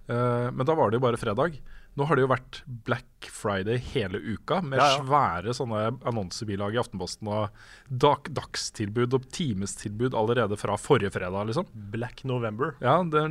[0.08, 1.58] Uh, men da var det jo bare fredag.
[1.98, 4.98] Nå har det jo vært Black Friday hele uka, med Ja, ja.
[5.02, 7.56] svære sånne annonsebilag i Aftenposten og
[7.90, 11.66] dag, dagstilbud og timestilbud allerede fra forrige fredag, liksom.
[11.90, 12.76] Black November.
[12.84, 13.24] Ja, det,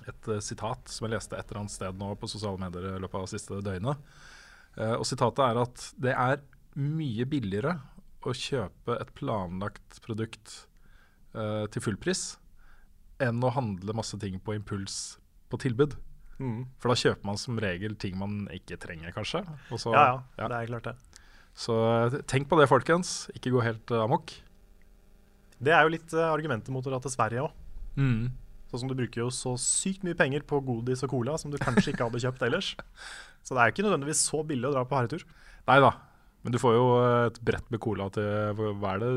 [0.08, 3.02] Et uh, sitat som jeg leste et eller annet sted nå på sosiale medier i
[3.04, 3.98] løpet av det siste døgnet.
[4.78, 6.44] Eh, og sitatet er at det er
[6.80, 7.78] mye billigere
[8.24, 10.54] å kjøpe et planlagt produkt
[11.36, 12.22] uh, til fullpris
[13.22, 15.18] enn å handle masse ting på impuls
[15.52, 15.98] på tilbud.
[16.40, 16.64] Mm.
[16.82, 19.44] For da kjøper man som regel ting man ikke trenger, kanskje.
[19.76, 20.48] Så, Ja, ja, ja.
[20.50, 20.96] det er klart det.
[21.54, 21.76] Så
[22.08, 23.28] eh, tenk på det, folkens.
[23.38, 24.34] Ikke gå helt uh, amok.
[25.64, 27.60] Det er jo litt uh, argumentet mot å dra til Sverige òg.
[28.00, 28.32] Mm.
[28.74, 31.60] Sånn som du bruker jo så sykt mye penger på godis og cola som du
[31.62, 32.72] kanskje ikke hadde kjøpt ellers.
[33.46, 35.22] Så det er ikke nødvendigvis så billig å dra på harretur.
[35.70, 35.92] Nei da.
[36.42, 36.88] Men du får jo
[37.30, 39.12] et brett med cola til hva er det?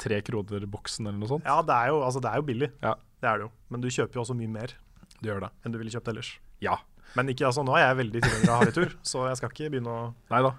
[0.00, 1.46] Tre kroner boksen eller noe sånt?
[1.46, 2.70] Ja, det er jo, altså, det er jo billig.
[2.86, 2.94] Ja.
[3.22, 3.50] Det er det jo.
[3.74, 4.72] Men du kjøper jo også mye mer
[5.20, 5.50] Du gjør det.
[5.64, 6.30] enn du ville kjøpt ellers.
[6.62, 6.78] Ja.
[7.18, 9.92] Men ikke, altså, nå er jeg veldig tilhenger av harretur, så jeg skal ikke begynne
[9.92, 10.54] å Nei da.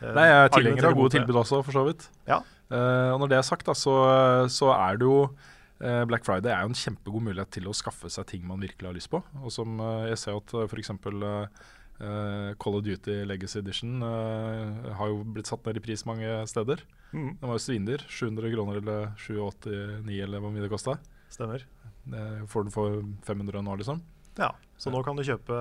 [0.00, 2.06] eh, Nei, jeg er tilhenger av gode tilbud også, for så vidt.
[2.30, 2.40] Ja.
[2.72, 3.94] Uh, og når det er sagt, da, så,
[4.48, 5.18] så er det jo
[6.06, 8.94] Black Friday er jo en kjempegod mulighet til å skaffe seg ting man virkelig har
[8.94, 9.18] lyst på.
[9.42, 10.92] Og som eh, jeg ser at uh, f.eks.
[10.94, 11.46] Uh,
[12.02, 16.30] Eh, Call of Duty Legacy Edition uh, har jo blitt satt ned i pris mange
[16.50, 16.82] steder.
[17.12, 17.36] Mm.
[17.38, 18.02] Den var jo svindyr.
[18.08, 20.96] 700 kroner eller 789 eller hvor mye det kosta.
[21.32, 21.64] Stemmer.
[22.50, 24.02] Får den for 500 nå, liksom.
[24.40, 25.56] Ja, Så nå kan du kjøpe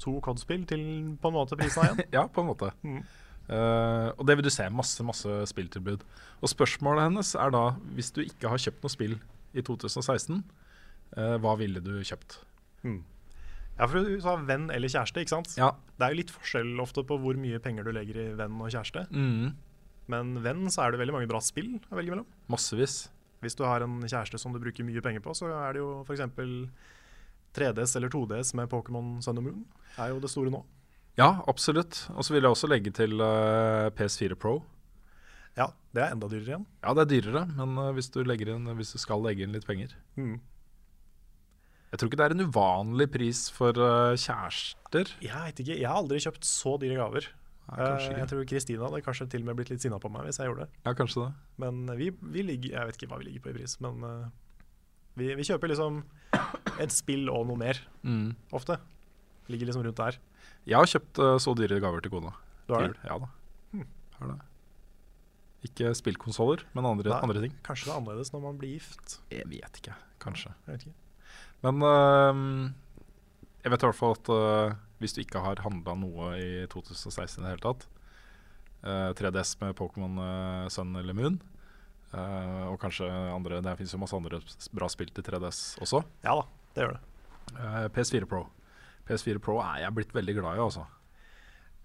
[0.00, 0.84] to COD-spill til
[1.20, 2.06] på en måte prisen igjen?
[2.16, 2.72] ja, på en måte.
[2.86, 3.02] Mhm.
[3.50, 4.66] Eh, og det vil du se.
[4.72, 6.04] Masse masse spilltilbud.
[6.42, 7.64] Og spørsmålet hennes er da,
[7.96, 9.16] hvis du ikke har kjøpt noe spill
[9.52, 10.42] i 2016,
[11.18, 12.38] uh, hva ville du kjøpt?
[12.86, 13.02] Mm.
[13.76, 15.52] Ja, for du sa venn eller kjæreste, ikke sant?
[15.58, 15.72] Ja.
[15.98, 18.72] Det er jo litt forskjell ofte på hvor mye penger du legger i venn og
[18.72, 19.04] kjæreste.
[19.12, 19.52] Mm.
[20.12, 22.28] Men venn så er det veldig mange bra spill å velge mellom.
[22.52, 23.04] Massevis.
[23.42, 26.02] Hvis du har en kjæreste som du bruker mye penger på, så er det jo
[26.06, 26.24] f.eks.
[27.52, 29.64] 3DS eller 2DS med Pokémon Sun and Moon.
[29.92, 30.62] Det er jo det store nå.
[31.18, 32.06] Ja, absolutt.
[32.16, 34.62] Og så vil jeg også legge til uh, PS4 Pro.
[35.58, 36.64] Ja, det er enda dyrere igjen.
[36.80, 39.66] Ja, det er dyrere, men uh, hvis, du inn, hvis du skal legge inn litt
[39.68, 40.40] penger Mm.
[41.92, 45.10] Jeg tror ikke det er en uvanlig pris for uh, kjærester.
[45.20, 47.26] Jeg vet ikke, jeg har aldri kjøpt så dyre gaver.
[47.72, 48.16] Eh, ikke.
[48.18, 50.48] jeg tror Kristina hadde kanskje til og med blitt litt sinna på meg hvis jeg
[50.48, 50.80] gjorde det.
[50.86, 51.28] Ja, kanskje det.
[51.62, 54.24] Men vi, vi ligger Jeg vet ikke hva vi ligger på i pris, men eh,
[55.20, 56.00] vi, vi kjøper liksom
[56.82, 58.32] et spill og noe mer, Mm.
[58.56, 58.80] ofte.
[59.52, 60.18] Ligger liksom rundt der.
[60.68, 62.32] Jeg har kjøpt uh, så dyre gaver til kona.
[62.68, 62.98] Du har det?
[63.08, 63.28] Ja da.
[63.72, 63.86] Hmm.
[64.18, 64.38] Har det.
[65.66, 67.20] Ikke spillkonsoller, men andre, Nei.
[67.22, 67.54] andre ting.
[67.66, 69.18] Kanskje det er annerledes når man blir gift.
[69.30, 69.94] Jeg vet ikke.
[70.22, 70.54] Kanskje.
[70.66, 70.98] Jeg vet ikke.
[71.62, 72.42] Men uh,
[73.62, 77.40] jeg vet i hvert fall at uh, hvis du ikke har handla noe i 2016
[77.40, 77.88] i det hele tatt
[78.86, 80.20] øh, 3DS med Pokémon
[80.70, 81.40] Sun eller Moon,
[82.14, 84.38] og kanskje andre Det fins jo masse andre
[84.70, 86.04] bra spill til 3DS også.
[86.22, 86.44] Ja da,
[86.76, 87.02] det gjør det.
[87.56, 88.44] Eh, PS4 Pro.
[89.08, 90.86] PS4 Pro er jeg blitt veldig glad i, altså.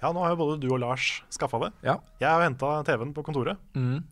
[0.01, 1.71] Ja, nå har jo både du og Lars skaffa det.
[1.85, 1.97] Ja.
[2.21, 3.57] Jeg har henta TV-en på kontoret.
[3.77, 4.03] Mm.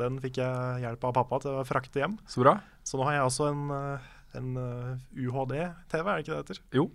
[0.00, 2.16] Den fikk jeg hjelp av pappa til å frakte hjem.
[2.30, 2.56] Så bra.
[2.86, 4.06] Så nå har jeg også en, eh,
[4.40, 6.62] en eh, UHD-TV, er det ikke det heter?
[6.80, 6.88] Jo.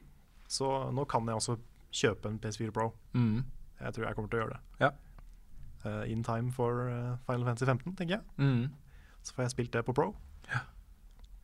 [0.50, 1.60] Så nå kan jeg også
[1.94, 2.90] kjøpe en PS4 Pro.
[3.14, 3.46] Mm.
[3.80, 4.88] Jeg tror jeg kommer til å gjøre det.
[4.88, 4.92] Ja.
[5.80, 6.90] Uh, in time for
[7.24, 8.24] Final Fantasy 15, tenker jeg.
[8.36, 8.66] Mm.
[9.24, 10.10] Så får jeg spilt det på Pro.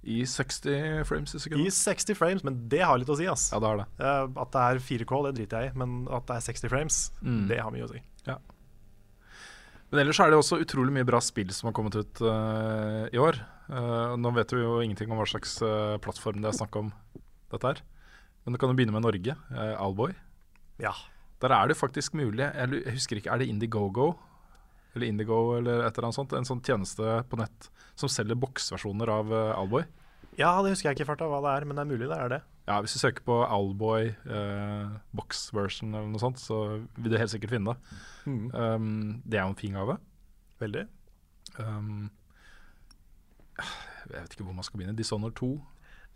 [0.05, 1.65] I 60 frames i sekundet.
[1.65, 3.47] I 60 frames, men det har litt å si, ass.
[3.53, 3.85] Ja, det har det.
[3.97, 6.99] Eh, at det er 4K, det driter jeg i, men at det er 60 frames,
[7.23, 7.47] Mm.
[7.49, 8.01] det har mye å si.
[8.27, 8.37] Ja.
[9.91, 13.17] Men ellers er det også utrolig mye bra spill som har kommet ut uh, i
[13.21, 13.37] år.
[13.69, 15.57] Uh, nå vet vi jo ingenting om hva slags
[16.01, 16.91] plattform det er snakk om
[17.53, 17.81] dette her.
[18.45, 19.35] Men du kan jo begynne med Norge.
[19.49, 20.13] Uh, Alboy.
[20.81, 20.93] Ja.
[21.41, 24.15] Der er det faktisk mulig jeg husker ikke, er det Indiegogo?
[24.95, 26.33] Eller Indigo eller et eller annet sånt?
[26.37, 29.83] En sånn tjeneste på nett som selger boksversjoner av uh, Alboy.
[30.39, 32.17] ja, det husker jeg ikke i farta hva det er, men det er mulig det
[32.19, 32.41] er det.
[32.67, 36.61] Ja, Hvis du søker på Alboy uh, box version eller noe sånt, så
[36.97, 37.99] vil du helt sikkert finne det.
[38.25, 38.45] Mm.
[38.55, 39.97] Um, det er jo en fin gave.
[40.63, 40.87] Veldig.
[41.59, 42.09] Um,
[43.59, 44.97] jeg vet ikke hvor man skal begynne.
[44.97, 45.51] Dishonored 2.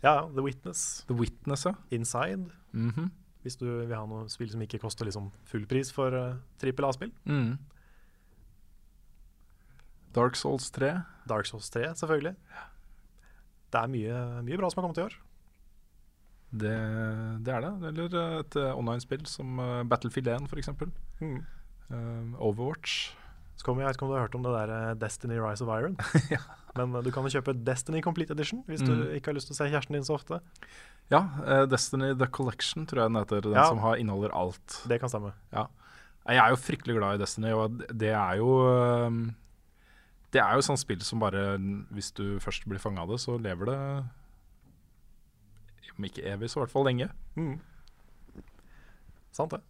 [0.04, 1.74] Ja, The Witness, The Witness, ja.
[1.92, 3.10] Inside, Mhm.
[3.42, 7.12] hvis du vil ha noe spill som ikke koster liksom full pris for uh, A-spill.
[7.24, 7.58] Mm.
[10.16, 10.92] Dark Souls 3.
[11.30, 12.34] Dark Souls 3, selvfølgelig.
[13.70, 15.14] Det er mye, mye bra som har kommet i år.
[16.50, 16.74] Det,
[17.46, 17.72] det er det.
[17.92, 20.72] Eller et eh, online-spill som eh, Battlefield 1, f.eks.
[21.22, 21.36] Mm.
[21.90, 23.12] Uh, Overwatch.
[23.60, 25.94] Jeg vet ikke om du har hørt om det der Destiny Rise of Iron.
[26.78, 29.04] Men eh, du kan jo kjøpe Destiny Complete Edition hvis du Mm.
[29.18, 30.40] ikke har lyst til å se kjæresten din så ofte.
[31.12, 33.42] Ja, uh, Destiny The Collection tror jeg den heter.
[33.46, 33.68] Den Ja.
[33.68, 34.80] som har inneholder alt.
[34.88, 35.32] Det kan stemme.
[35.52, 35.66] Ja.
[36.26, 39.10] Jeg er jo fryktelig glad i Destiny, og det er jo eh,
[40.30, 41.56] Det er jo sånn spill som bare
[41.90, 43.78] Hvis du først blir fanga av det, så lever det
[45.98, 47.08] Om ikke evig, så i hvert fall lenge.
[47.36, 47.58] Mm.
[49.34, 49.60] Sant det.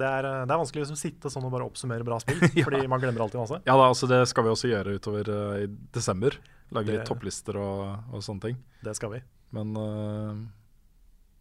[0.00, 2.40] Det er, eh, det er vanskelig å liksom sitte sånn og bare oppsummere bra spill,
[2.58, 2.64] Ja.
[2.66, 3.60] fordi man glemmer alltid masse.
[3.68, 6.36] Ja da, altså Det skal vi også gjøre utover uh, i desember.
[6.72, 8.58] Lage Det- litt topplister og, og sånne ting.
[8.82, 9.22] Det skal vi.
[9.52, 10.42] Men uh,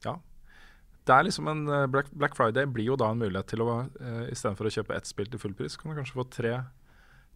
[0.05, 0.15] ja.
[1.07, 4.25] Det er liksom en Black, Black Friday blir jo da en mulighet til å uh,
[4.29, 6.53] istedenfor å kjøpe ett spill til full pris, kan du kanskje få tre,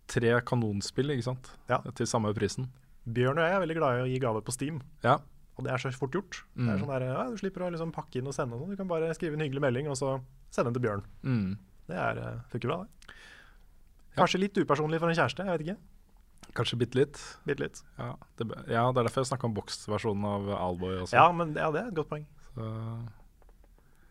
[0.07, 1.51] tre kanonspill ikke sant?
[1.69, 1.79] Ja.
[1.95, 2.69] til samme prisen.
[3.05, 5.19] Bjørn og jeg er veldig glad i å gi gaver på Steam, Ja.
[5.57, 6.43] og det er så fort gjort.
[6.55, 6.69] Det Mm.
[6.69, 8.67] er sånn der, ja, Du slipper å liksom pakke inn og sende noe.
[8.69, 11.03] Du kan bare skrive en hyggelig melding, og så sende den til Bjørn.
[11.23, 11.57] Mm.
[11.87, 13.13] Det er, eh, funker bra, det.
[14.17, 15.77] Kanskje litt upersonlig for en kjæreste, jeg vet ikke.
[16.55, 17.37] Kanskje bitte litt.
[17.45, 17.81] Bitt litt.
[17.99, 21.13] Ja det, ja, det er derfor jeg snakka om boksversjonen av Alboy også.
[21.13, 22.25] Ja, men ja, det er et godt poeng.
[22.55, 23.09] Så,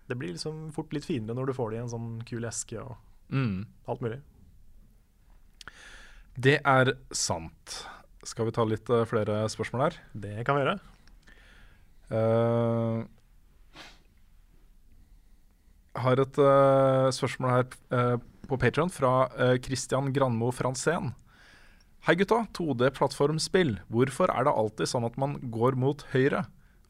[0.06, 2.76] Det blir liksom fort litt finere når du får det i en sånn kul eske
[2.82, 2.96] og
[3.30, 3.66] mm.
[3.88, 4.20] alt mulig.
[6.34, 7.74] Det er sant.
[8.26, 9.98] Skal vi ta litt uh, flere spørsmål her?
[10.12, 10.78] Det kan vi gjøre.
[12.10, 13.04] Uh,
[16.04, 19.12] har et uh, spørsmål her på Patreon fra
[19.64, 21.14] Christian Granmo Franzén.
[22.04, 23.78] Hei gutta, 2D-plattformspill.
[23.88, 26.44] Hvorfor er det alltid sånn at man går mot høyre?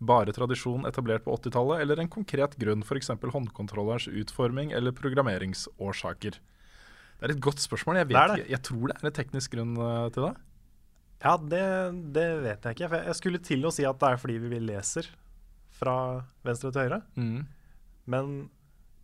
[0.04, 3.12] bare tradisjon etablert på 80-tallet, eller en konkret grunn, f.eks.
[3.22, 6.40] håndkontrollerens utforming eller programmeringsårsaker?
[7.24, 7.96] Det er et godt spørsmål.
[8.02, 10.34] Jeg, vet, ikke- jeg tror det er en teknisk grunn eh, til det.
[11.24, 11.62] Ja, det,
[12.12, 12.88] det vet jeg ikke.
[12.90, 15.08] For jeg- jeg skulle til å si at det er fordi vi leser
[15.72, 15.94] fra
[16.44, 17.00] venstre til høyre.
[18.06, 18.50] Men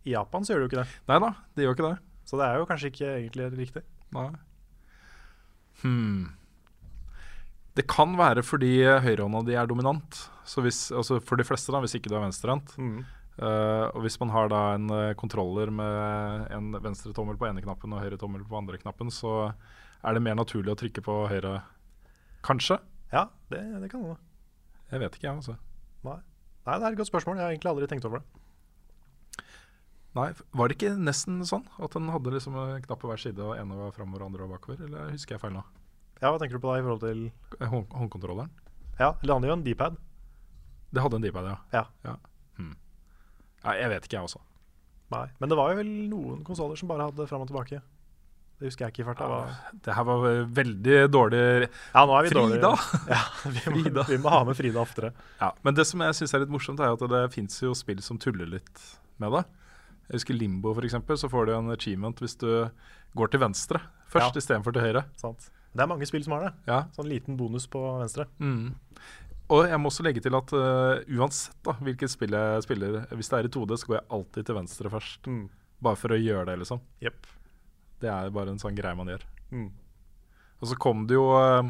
[0.05, 0.93] i Japan så gjør det jo ikke det.
[1.09, 1.99] Nei da, det gjør ikke det.
[2.29, 3.83] Så det er jo kanskje ikke egentlig riktig.
[4.13, 4.29] Nei.
[5.81, 6.29] Hmm.
[7.75, 10.29] Det kan være fordi høyrehånda di er dominant.
[10.45, 12.73] Så hvis, altså for de fleste, da, hvis ikke du er venstrehendt.
[12.77, 13.05] Mm.
[13.39, 17.93] Eh, og hvis man har da en kontroller med en venstre tommel på ene knappen
[17.95, 19.53] og høyre tommel på andre knappen, så
[20.03, 21.61] er det mer naturlig å trykke på høyre,
[22.45, 22.79] kanskje?
[23.13, 24.19] Ja, det, det kan hende.
[24.91, 25.55] Jeg vet ikke, jeg, altså.
[26.03, 26.19] Nei.
[26.65, 27.39] Nei, det er et godt spørsmål.
[27.39, 28.27] Jeg har egentlig aldri tenkt over det.
[30.17, 30.27] Nei,
[30.59, 33.55] Var det ikke nesten sånn at den hadde liksom en knapp på hver side, og
[33.55, 34.81] ene var framover og andre var bakover?
[34.87, 35.63] Eller husker jeg feil nå?
[36.19, 37.21] Ja, Hva tenker du på da i forhold til
[37.71, 38.51] Hånd håndkontrolleren?
[38.99, 39.95] Ja, eller han hadde jo en D-pad.
[40.91, 41.55] Det hadde en D-pad, ja.
[41.73, 41.85] Ja.
[42.03, 42.27] Hmm.
[43.65, 44.41] Nei, jeg vet ikke, jeg også.
[45.11, 45.25] Nei.
[45.39, 47.81] Men det var jo vel noen konsoller som bare hadde fram og tilbake.
[48.61, 49.27] Det husker jeg ikke i farta.
[49.27, 51.39] Ja, Det her var veldig dårlig
[51.95, 52.59] Ja, nå er vi Frida!
[52.61, 52.99] Dårlig.
[53.15, 54.03] Ja, vi må, Frida.
[54.11, 55.09] vi må ha med Frida oftere.
[55.41, 58.03] Ja, men det som jeg syns er litt morsomt, er at det fins jo spill
[58.05, 58.83] som tuller litt
[59.17, 59.43] med det.
[60.11, 62.47] Jeg husker Limbo, eksempel, så får du en achievement hvis du
[63.17, 63.81] går til venstre
[64.11, 64.41] først Ja.
[64.43, 65.05] istedenfor til høyre.
[65.17, 65.49] Sant?
[65.73, 66.53] Det er mange spill som har det.
[66.67, 66.83] Ja.
[66.93, 68.27] Sånn liten bonus på venstre.
[68.43, 68.75] Mm.
[69.51, 73.31] Og jeg må også legge til at uh, uansett da, hvilket spill jeg spiller, hvis
[73.31, 75.27] det er i 2D, så går jeg alltid til venstre først.
[75.27, 75.45] Mm.
[75.83, 76.81] Bare for å gjøre det, liksom.
[77.03, 77.29] Yep.
[78.01, 79.25] Det er bare en sånn greie man gjør.
[79.51, 79.67] Mm.
[80.61, 81.67] Og så kom det jo uh,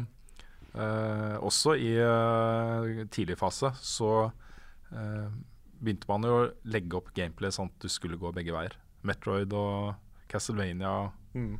[0.76, 1.90] uh, også i
[3.10, 4.30] tidlig fase, så
[5.82, 8.74] begynte man jo å legge opp gameplay sånn at du skulle gå begge veier.
[9.08, 9.94] Metroid og
[10.28, 11.08] Castlevania.
[11.32, 11.56] Mm.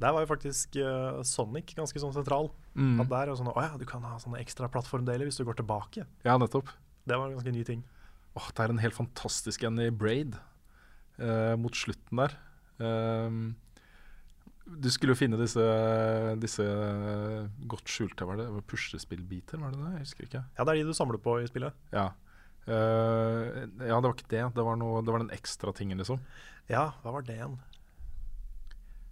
[0.00, 2.50] Der var jo faktisk uh, Sonic ganske sånn sentral.
[2.72, 3.00] Mm.
[3.02, 5.60] At der er sånn, Å ja, du kan ha sånne ekstra plattformdeler hvis du går
[5.60, 6.06] tilbake.
[6.24, 6.70] Ja, nettopp.
[7.04, 7.82] Det var en ganske ny ting.
[8.38, 10.38] Åh, det er en helt fantastisk en i Braid
[11.20, 12.36] uh, mot slutten der.
[12.80, 13.40] Ehm,
[14.64, 15.64] du skulle jo finne disse,
[16.40, 16.64] disse
[17.68, 19.90] godt skjulte Var det var det puslespillbiter, var det det?
[19.98, 20.44] Jeg husker ikke.
[20.56, 21.76] Ja, det er de du samler på i spillet.
[21.92, 22.10] Ja.
[22.68, 24.44] Uh, ja, det var ikke det.
[24.56, 26.22] Det var, noe, det var den ekstra tingen, liksom.
[26.70, 27.58] Ja, hva var det igjen?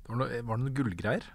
[0.09, 1.27] Det var, noe, var det noen gullgreier?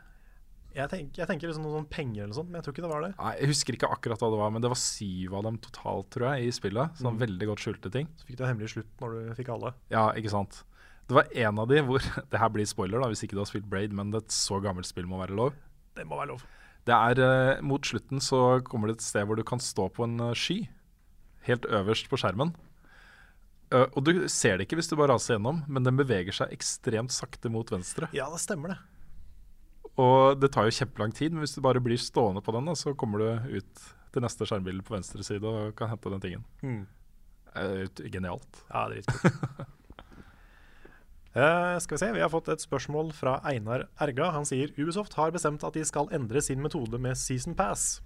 [0.74, 2.84] Jeg, tenk, jeg tenker liksom noen sånne penger eller noe sånt, men jeg tror ikke
[2.88, 3.10] det var det.
[3.20, 6.08] Nei, Jeg husker ikke akkurat hva det var, men det var syv av dem totalt,
[6.16, 6.96] tror jeg, i spillet.
[6.98, 7.20] Sånn Mm.
[7.22, 8.08] veldig godt skjulte ting.
[8.18, 9.74] Så fikk du en hemmelig slutt når du fikk alle.
[9.94, 10.64] Ja, ikke sant.
[11.06, 12.00] Det var en av de hvor
[12.32, 14.90] Det her blir spoiler, da, hvis ikke du har spilt Braid, men et så gammelt
[14.90, 15.54] spill må være lov.
[15.94, 16.42] Det må være lov.
[16.90, 20.04] Det er eh, Mot slutten så kommer det et sted hvor du kan stå på
[20.10, 20.64] en eh, sky.
[21.46, 22.56] Helt øverst på skjermen.
[23.74, 26.54] Eh, og du ser det ikke hvis du bare raser gjennom, men den beveger seg
[26.54, 28.10] ekstremt sakte mot venstre.
[28.16, 28.80] Ja, det stemmer det.
[30.02, 32.74] Og det tar jo kjempelang tid, men hvis du bare blir stående på den, da,
[32.78, 36.44] så kommer du ut til neste skjermbilde på venstre side og kan hente den tingen.
[36.66, 36.84] Mm.
[37.54, 38.64] Uh, genialt.
[38.72, 39.68] Ja, dritkult.
[41.34, 44.32] Uh, skal vi se, Vi har fått et spørsmål fra Einar Erga.
[44.34, 48.02] Han sier Ubisoft har bestemt at de skal endre sin metode med Season Pass.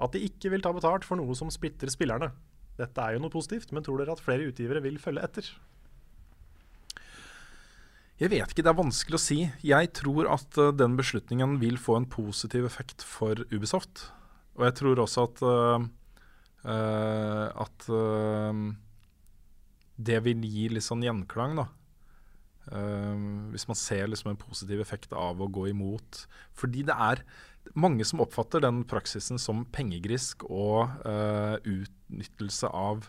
[0.00, 2.32] At de ikke vil ta betalt for noe som splitter spillerne.
[2.76, 5.48] Dette er jo noe positivt, men tror dere at flere utgivere vil følge etter?
[8.16, 9.38] Jeg vet ikke, det er vanskelig å si.
[9.64, 14.06] Jeg tror at uh, den beslutningen vil få en positiv effekt for Ubisoft.
[14.56, 15.84] Og jeg tror også at uh,
[16.64, 17.88] uh, at
[19.96, 21.70] det vil gi litt sånn gjenklang, da.
[23.52, 26.24] Hvis man ser liksom en positiv effekt av å gå imot.
[26.58, 27.22] Fordi det er
[27.74, 33.06] mange som oppfatter den praksisen som pengegrisk og uh, utnyttelse av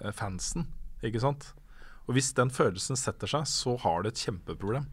[0.00, 0.68] eh, fansen,
[1.04, 1.50] ikke sant.
[2.08, 4.88] Og hvis den følelsen setter seg, så har du et kjempeproblem.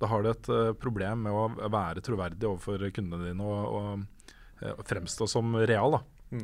[0.00, 4.26] Da har du et uh, problem med å være troverdig overfor kundene dine og, og
[4.64, 5.98] eh, fremstå som real.
[5.98, 6.42] Da.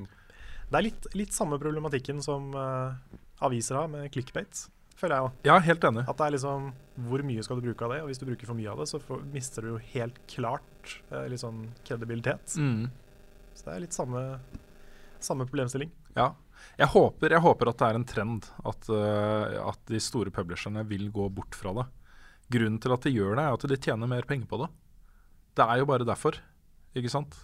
[0.67, 2.51] Det er litt, litt samme problematikken som
[3.45, 4.64] aviser har med clickbait,
[5.01, 5.41] føler jeg òg.
[5.49, 6.05] Ja, helt enig.
[6.09, 6.71] At det er liksom
[7.09, 8.01] Hvor mye skal du bruke av det?
[8.05, 10.97] Og hvis du bruker for mye av det, så får, mister du jo helt klart
[11.11, 12.57] eh, litt sånn kredibilitet.
[12.57, 12.89] Mm.
[13.57, 14.23] Så det er litt samme,
[15.21, 15.93] samme problemstilling.
[16.17, 16.31] Ja.
[16.81, 20.83] Jeg håper, jeg håper at det er en trend at, uh, at de store publisherne
[20.89, 21.85] vil gå bort fra det.
[22.53, 24.71] Grunnen til at de gjør det, er at de tjener mer penger på det.
[25.57, 26.39] Det er jo bare derfor,
[26.97, 27.37] ikke sant?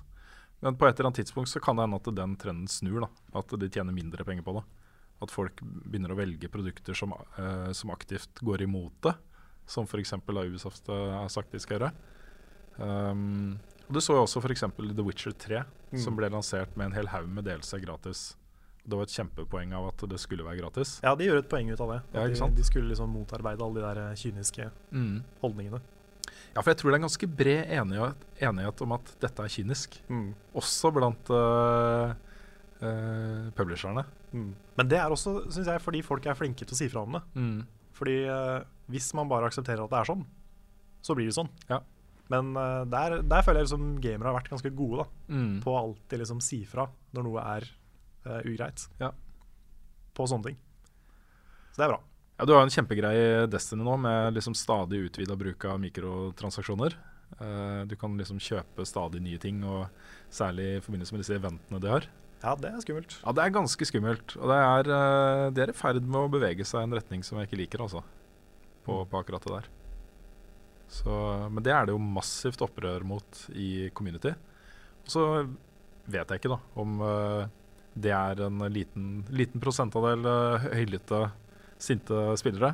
[0.63, 3.05] Men på et eller annet tidspunkt så kan det hende at den trenden snur.
[3.05, 3.09] da,
[3.41, 4.65] At de tjener mindre penger på det.
[5.23, 9.15] At folk begynner å velge produkter som, uh, som aktivt går imot det.
[9.71, 10.13] Som f.eks.
[10.27, 11.93] Ubisoft eh, har sagt de skal gjøre.
[12.83, 14.65] Um, og Du så jo også f.eks.
[14.77, 15.63] The Witcher 3,
[16.01, 16.17] som Mm.
[16.19, 18.37] ble lansert med en hel haug med DLC gratis.
[18.83, 20.97] Det var et kjempepoeng av at det skulle være gratis.
[21.05, 22.01] Ja, de gjør et poeng ut av det.
[22.17, 25.23] Ja, de, de skulle liksom motarbeide alle de der eh, kyniske Mm.
[25.43, 25.81] holdningene.
[26.57, 29.49] Ja, for jeg tror det er en ganske bred enighet, enighet om at dette er
[29.49, 30.01] kynisk.
[30.11, 30.35] Mm.
[30.59, 32.13] Også blant uh,
[32.83, 34.05] uh, publisherne.
[34.33, 34.51] Mm.
[34.79, 37.13] Men det er også, synes jeg, fordi folk er flinke til å si fra om
[37.19, 37.23] det.
[37.37, 37.59] Mm.
[37.99, 38.61] Fordi eh,
[38.93, 40.25] hvis man bare aksepterer at det er sånn,
[41.05, 41.51] så blir det sånn.
[41.69, 41.81] Ja.
[42.33, 45.61] Men eh, der, der føler jeg liksom gamere har vært ganske gode da, Mm.
[45.65, 47.69] på å alltid liksom si fra når noe er
[48.25, 48.87] eh, ugreit.
[49.01, 49.13] Ja.
[50.17, 50.59] På sånne ting.
[51.73, 52.01] Så det er bra.
[52.39, 56.97] Ja, Du har en kjempegreie Destiny nå med liksom stadig utvida bruk av mikrotransaksjoner.
[57.41, 59.89] Eh, du kan liksom kjøpe stadig nye ting, og
[60.33, 62.09] særlig i forbindelse med disse eventene de har.
[62.43, 63.15] Ja, det er skummelt.
[63.23, 64.35] Ja, Det er ganske skummelt.
[64.41, 67.23] Og det er, eh, de er i ferd med å bevege seg i en retning
[67.23, 68.03] som jeg ikke liker, altså.
[68.83, 69.69] På, på akkurat det der.
[70.93, 71.13] Så,
[71.49, 74.35] men det er det jo massivt opprør mot i community.
[75.07, 75.27] Og så
[76.11, 77.45] vet jeg ikke da om eh,
[77.95, 81.27] det er en liten, liten prosentandel uh, høylytte,
[81.83, 82.73] sinte spillere.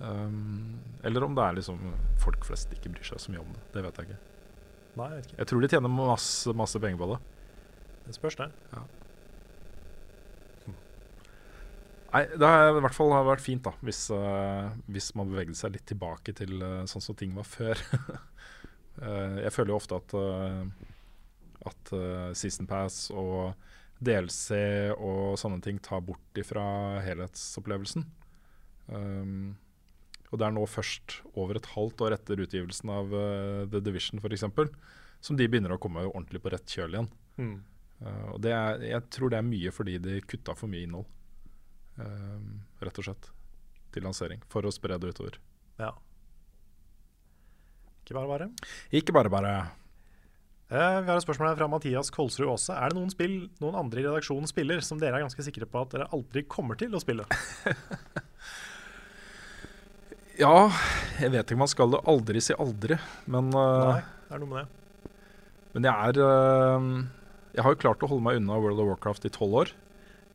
[0.00, 1.78] Um, eller om det er liksom
[2.18, 3.62] folk flest ikke bryr seg så mye om det.
[3.76, 4.18] Det vet jeg ikke.
[4.98, 5.38] Nei, jeg vet ikke.
[5.38, 7.20] Jeg tror de tjener masse, masse penger på det.
[8.10, 8.50] Det spørs, det.
[12.10, 15.76] Nei, Det har i hvert fall vært fint da hvis, uh, hvis man bevegde seg
[15.76, 17.78] litt tilbake til uh, sånn som ting var før.
[18.98, 20.16] uh, jeg føler jo ofte at,
[21.70, 21.92] at
[22.38, 23.54] Season Pass og
[24.02, 24.58] DLC
[24.96, 26.64] og sånne ting tar bort ifra
[27.04, 28.06] helhetsopplevelsen.
[28.90, 29.52] Um,
[30.32, 33.12] og det er nå først over et halvt år etter utgivelsen av
[33.70, 34.46] The Division f.eks.
[35.22, 37.10] som de begynner å komme ordentlig på rett kjøl igjen.
[37.38, 37.56] Mm.
[38.00, 41.08] Uh, og det er, jeg tror det er mye fordi de kutta for mye innhold,
[42.00, 42.38] uh,
[42.80, 43.28] rett og slett,
[43.92, 44.40] til lansering.
[44.52, 45.36] For å spre det utover.
[45.80, 45.92] Ja.
[48.00, 48.48] Ikke bare bare.
[48.96, 49.52] Ikke bare bare.
[50.70, 52.72] Uh, vi har et spørsmål fra Mathias Kolsrud Aase.
[52.72, 55.84] Er det noen spill noen andre i redaksjonen spiller som dere er ganske sikre på
[55.84, 57.28] at dere aldri kommer til å spille?
[60.40, 60.70] Ja,
[61.20, 62.96] jeg vet ikke, man skal aldri si aldri,
[63.28, 65.10] men Nei, det er noe med det.
[65.74, 66.20] Men jeg er
[67.54, 69.72] Jeg har jo klart å holde meg unna World of Warcraft i tolv år.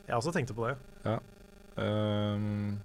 [0.06, 0.76] Jeg også tenkte på det.
[1.06, 1.18] Ja.
[1.76, 2.76] Um,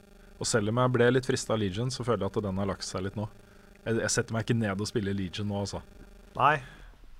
[0.41, 2.69] og selv om jeg ble litt frista av Legion, så føler jeg at den har
[2.69, 3.27] lagt seg litt nå.
[3.84, 5.82] Jeg, jeg setter meg ikke ned og spiller Legion nå, altså.
[6.38, 6.55] Nei,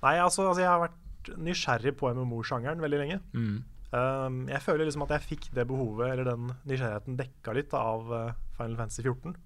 [0.02, 3.20] Nei altså, altså jeg har vært nysgjerrig på MMO-sjangeren veldig lenge.
[3.36, 3.60] Mm.
[3.92, 8.08] Um, jeg føler liksom at jeg fikk det behovet, eller den nysgjerrigheten, dekka litt av
[8.10, 9.36] uh, Final Fantasy 14.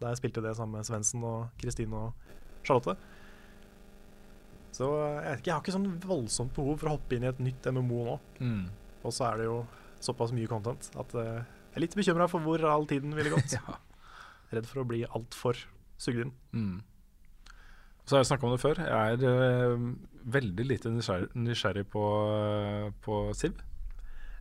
[0.00, 2.94] Da jeg spilte det sammen med Svendsen og Kristine og Charlotte.
[4.74, 7.30] Så jeg vet ikke, jeg har ikke sånn voldsomt behov for å hoppe inn i
[7.30, 8.18] et nytt MMO nå.
[8.38, 8.66] Mm.
[9.02, 9.56] Og så er det jo
[10.00, 11.40] såpass mye content at uh,
[11.70, 13.56] jeg er litt bekymra for hvor all tiden ville gått.
[13.58, 13.80] Ja.
[14.50, 15.58] Redd for å bli altfor
[16.00, 16.32] sugd inn.
[16.50, 16.80] Mm.
[18.02, 18.80] Så har jeg snakka om det før.
[18.82, 19.84] Jeg er øh,
[20.34, 22.02] veldig lite nysgjerrig, nysgjerrig på,
[22.34, 23.60] øh, på Siv.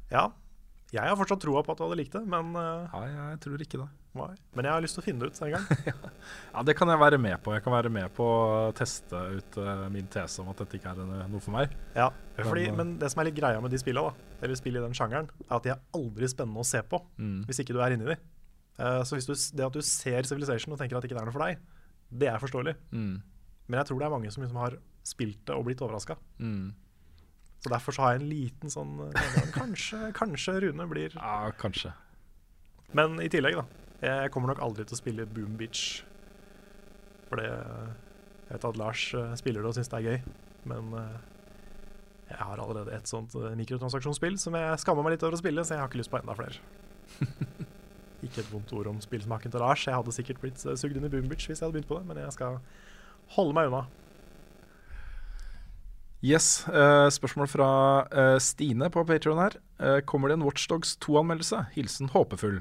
[0.09, 0.31] Ja,
[0.89, 3.61] jeg har fortsatt troa på at du hadde likt det, men, uh, Nei, jeg tror
[3.61, 3.89] ikke det.
[4.17, 4.31] Nei.
[4.57, 5.65] men jeg har lyst til å finne det ut en gang.
[6.53, 7.53] Ja, Det kan jeg være med på.
[7.53, 10.95] Jeg kan være med på å teste ut uh, min tese om at dette ikke
[10.95, 11.75] er noe for meg.
[11.95, 14.59] Ja, fordi, Men, uh, men det som er litt greia med de spillene, da, eller
[14.59, 17.43] spill i den sjangeren, er at de er aldri spennende å se på Mm.
[17.47, 18.17] hvis ikke du er inni de.
[18.79, 21.35] Uh, så du, det at du ser Civilization og tenker at det ikke er noe
[21.35, 21.59] for deg,
[22.09, 22.75] det er forståelig.
[22.95, 23.17] Mm.
[23.69, 26.15] Men jeg tror det er mange som liksom har spilt det og blitt overraska.
[26.41, 26.71] Mm.
[27.59, 31.91] Så derfor så har jeg en liten sånn eh, Kanskje, kanskje Rune blir Ja, kanskje.
[32.95, 33.65] Men i tillegg, da.
[33.99, 36.03] Jeg kommer nok aldri til å spille Boom Beach.
[37.29, 40.21] For det Jeg vet at Lars eh, spiller det og syns det er gøy,
[40.71, 41.17] men eh,
[42.31, 45.61] jeg har allerede et sånt eh, mikrotransaksjonsspill som jeg skammer meg litt over å spille,
[45.61, 46.57] så jeg har ikke lyst på enda flere.
[48.25, 49.85] ikke et vondt ord om spillsmaken til Lars.
[49.85, 52.09] Jeg hadde sikkert blitt sugd inn i Boom Beach hvis jeg hadde begynt på det,
[52.09, 52.57] men jeg skal
[53.35, 53.85] holde meg unna.
[56.25, 57.69] Yes, Uh, Spørsmål fra
[58.11, 59.53] uh, Stine på Patreon her.
[59.79, 61.61] Uh, kommer det en Watchdogs 2-anmeldelse?
[61.77, 62.59] Hilsen håpefull.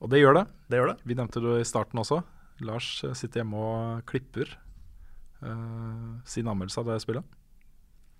[0.00, 0.44] Og det gjør det.
[0.72, 0.98] Det gjør det.
[1.10, 2.22] Vi nevnte det i starten også.
[2.64, 4.48] Lars eh, sitter hjemme og klipper
[5.44, 7.36] uh, sin anmeldelse av det spillet.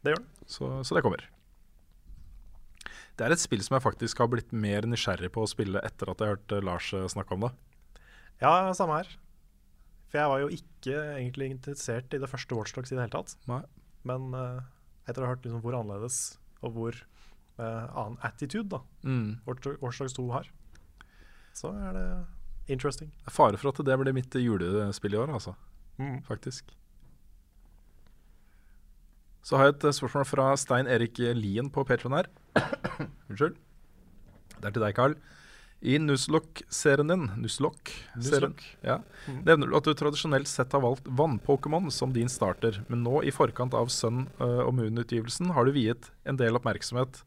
[0.05, 0.49] Det gjør det.
[0.49, 1.25] Så, så det kommer.
[3.17, 6.09] Det er et spill som jeg faktisk har blitt mer nysgjerrig på å spille etter
[6.13, 7.51] at jeg hørte Lars eh, snakke om det.
[8.41, 9.11] Ja, samme her.
[10.11, 13.35] For jeg var jo ikke egentlig interessert i det første Watchdogs i det hele tatt.
[13.51, 13.61] Nei.
[14.09, 14.63] Men uh,
[15.07, 16.17] etter å ha hørt liksom hvor annerledes
[16.65, 16.97] og hvor
[17.61, 19.37] uh, annen attitude da Mm.
[19.47, 20.49] Watch- Watchdogs 2 har,
[21.57, 22.05] så er det
[22.71, 23.11] interesting.
[23.25, 25.55] Det er fare for at det blir mitt julespill i år, altså.
[25.99, 26.21] Mm.
[26.25, 26.71] Faktisk.
[29.43, 32.29] Så har jeg et spørsmål fra Stein Erik Lien på Patreon her.
[33.31, 33.57] Unnskyld.
[34.61, 35.15] Det er til deg, Carl.
[35.81, 38.67] I Nuzlocke-serien din Nuzlocke-serien, Nuzlocke.
[38.85, 39.39] ja, Mm.
[39.47, 43.31] nevner du at du tradisjonelt sett har valgt vann-Pokémon som din starter, men nå i
[43.33, 47.23] forkant av Sun og Moon-utgivelsen har du viet en del oppmerksomhet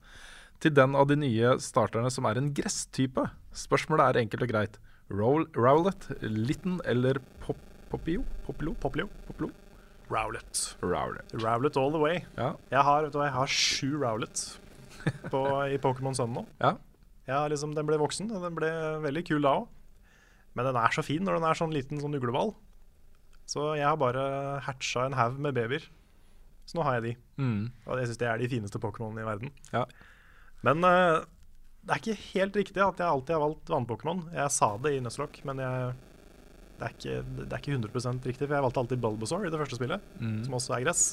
[0.64, 3.26] til den av de nye starterne som er en gresstype.
[3.58, 4.80] Spørsmålet er enkelt og greit.
[5.12, 7.60] Roll, Rowlet, Litten eller pop,
[7.92, 8.24] Popio?
[8.48, 8.74] Popilo?
[8.82, 9.10] Poplio.
[9.28, 9.52] Poplo?
[10.14, 10.62] Rowlet.
[10.82, 11.36] Rowlet.
[11.44, 12.24] Rowlet all the way.
[12.38, 12.54] Ja.
[12.72, 14.44] Jeg har, vet du, jeg har sju Rowlet
[15.30, 16.46] på, i Pokémon Sun nå.
[16.64, 16.76] Ja.
[17.24, 18.70] Ja, liksom, den ble voksen, og den ble
[19.06, 19.68] veldig kul da òg.
[20.60, 22.52] Men den er så fin når den er sånn liten sånn ugleball.
[23.48, 24.26] Så jeg har bare
[24.66, 25.86] hatcha en haug med babyer.
[26.68, 27.14] Så nå har jeg de.
[27.40, 27.62] Mm.
[27.88, 29.56] Og jeg syns det er de fineste Pokémonene i verden.
[29.72, 29.86] Ja.
[30.64, 31.24] Men uh,
[31.84, 34.22] det er ikke helt riktig at jeg alltid har valgt vannpokémon.
[34.36, 35.94] Jeg sa det i Nuzlocke, men jeg,
[36.80, 38.48] det, er ikke, det er ikke 100 riktig.
[38.48, 40.38] For jeg valgte alltid Bulbasaur i det første spillet, Mm.
[40.46, 41.04] som også er gress.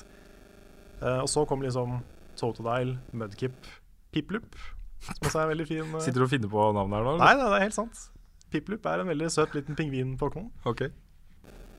[1.00, 1.98] Uh, og så kom liksom
[2.38, 3.66] Totodile, Mudkip,
[4.14, 4.54] Piplup,
[5.00, 6.00] som også er veldig fin Uh...
[6.04, 7.16] Sitter du og finner på navnet her nå?
[7.18, 8.06] Nei, nei, det er helt sant.
[8.50, 10.50] Piplup er en veldig søt liten pingvin-pokémon.
[10.66, 10.90] Okay.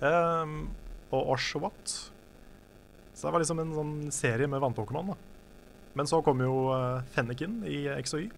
[0.01, 0.71] Um,
[1.11, 1.95] og Oshwat.
[3.13, 5.11] Så det var liksom en sånn serie med vannpokémon.
[5.13, 5.17] da.
[5.95, 6.53] Men så kom jo
[7.15, 8.29] Fenniken Fennekin i X og Y,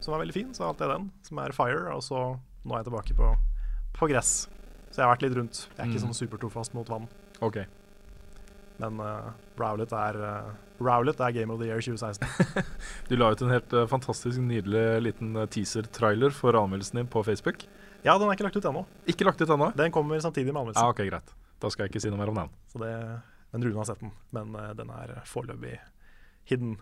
[0.00, 0.50] som var veldig fin.
[0.54, 1.88] Så valgte jeg den, som er Fire.
[1.94, 2.20] Og så
[2.64, 3.30] nå er jeg tilbake på,
[3.98, 4.34] på gress.
[4.94, 5.64] Så jeg har vært litt rundt.
[5.74, 6.06] Jeg er ikke Mm.
[6.06, 7.08] sånn supertrofast mot vann.
[7.42, 7.64] Ok.
[8.78, 12.64] Men uh, Rowlet er uh, Rowlet er Game of the Year 2016.
[13.08, 17.22] Du la ut en helt uh, fantastisk nydelig liten eh, teaser-trailer for anmeldelsen din på
[17.26, 17.62] Facebook.
[18.04, 18.82] Ja, den er ikke lagt ut ennå.
[19.06, 19.70] Ikke lagt ut ennå?
[19.78, 20.82] Den kommer samtidig med anmeldelsen.
[20.84, 21.30] Ah, ok, greit.
[21.62, 22.50] Da skal jeg ikke si noe mer om den.
[22.72, 22.90] Så det,
[23.54, 24.10] men Rune har sett den.
[24.34, 25.78] Men den er foreløpig
[26.48, 26.76] hidden.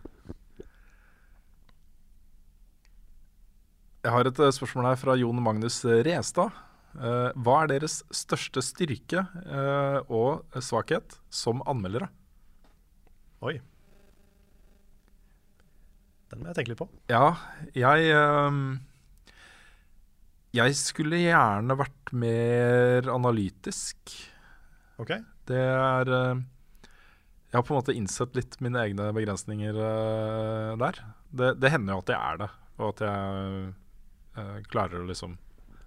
[4.03, 6.55] Jeg har et eh, spørsmål her fra Jon Magnus Restad.
[6.93, 12.11] Eh, hva er deres største styrke eh, og svakhet som anmeldere?
[13.47, 13.61] Oi.
[16.33, 16.89] Den må jeg tenke litt på.
[17.13, 17.37] Ja,
[17.77, 18.81] jeg ehm,
[20.57, 24.15] Jeg skulle gjerne vært mer analytisk.
[25.01, 25.15] Ok.
[25.49, 26.13] Det er
[27.53, 31.03] Jeg har på en måte innsett litt mine egne begrensninger uh, der.
[31.29, 32.49] Det, det hender jo at jeg er det,
[32.79, 33.67] og at jeg
[34.39, 35.37] uh, klarer å liksom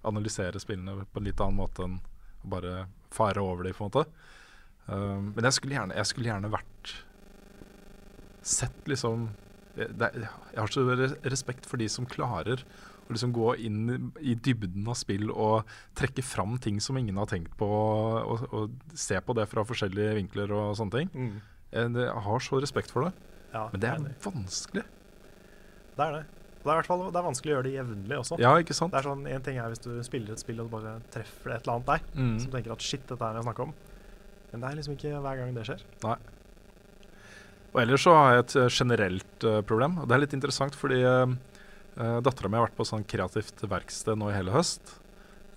[0.05, 1.97] analysere spillene på en litt annen måte enn
[2.45, 4.05] bare fare over dem, på en måte.
[4.85, 6.93] Uh, men jeg skulle, gjerne, jeg skulle gjerne vært
[8.45, 9.31] Sett liksom
[9.73, 14.11] det, det, Jeg har så re- respekt for de som klarer å liksom gå inn
[14.21, 15.65] i dybden av spill og
[15.97, 20.15] trekke fram ting som ingen har tenkt på, og, og se på det fra forskjellige
[20.19, 21.11] vinkler og sånne ting.
[21.13, 21.35] Mm.
[21.73, 23.13] Jeg, har så respekt for det.
[23.53, 24.13] Ja, Men det er enig.
[24.23, 24.83] vanskelig.
[25.95, 26.23] Det er det.
[26.65, 28.37] Det er, hvert fall, det er vanskelig å gjøre det jevnlig også.
[28.41, 28.91] Ja, ikke sant?
[28.91, 31.61] Det er sånn, En ting er hvis du spiller et spill og bare treffer et
[31.67, 32.39] eller annet der, Mm.
[32.41, 33.73] som tenker at shit, dette er det jeg snakker om.
[34.51, 35.81] Men det er liksom ikke hver gang det skjer.
[36.03, 36.17] Nei.
[37.75, 39.97] Og ellers så har jeg et eh, generelt uh, problem.
[39.99, 41.27] Og det er litt interessant fordi uh,
[42.23, 44.95] dattera mi har vært på sånn kreativt verksted nå i hele høst.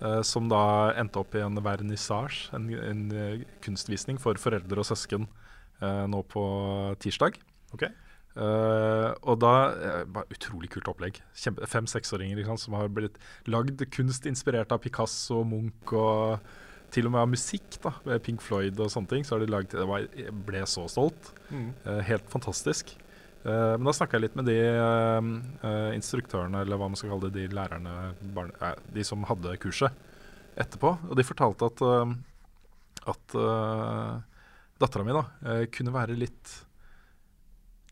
[0.01, 4.85] Uh, som da endte opp i en vernissasje, en, en uh, kunstvisning for foreldre og
[4.87, 5.38] søsken eh,
[5.81, 6.43] nå på
[6.99, 7.39] tirsdag.
[7.73, 7.93] Okay.
[8.39, 9.53] Uh, og da
[10.05, 11.17] uh, Utrolig kult opplegg.
[11.35, 13.17] Fem-seksåringer som har blitt
[13.49, 16.39] lagd kunst inspirert av Picasso, Munch og
[16.93, 17.77] til og med av musikk.
[17.83, 19.25] da med Pink Floyd og sånne ting.
[19.25, 21.33] Så har de laget, var, Jeg ble så stolt.
[21.49, 21.73] Mm.
[21.85, 22.95] Uh, helt fantastisk.
[23.45, 25.27] Uh, men da snakka jeg litt med de eh,
[25.63, 27.93] eh, instruktørene, eller hva man skal kalle det, de lærerne,
[28.35, 29.95] barne, eh, de som hadde kurset
[30.59, 30.91] etterpå.
[31.07, 31.83] Og de fortalte at,
[33.13, 33.37] at
[34.79, 36.55] dattera mi da eh, kunne være litt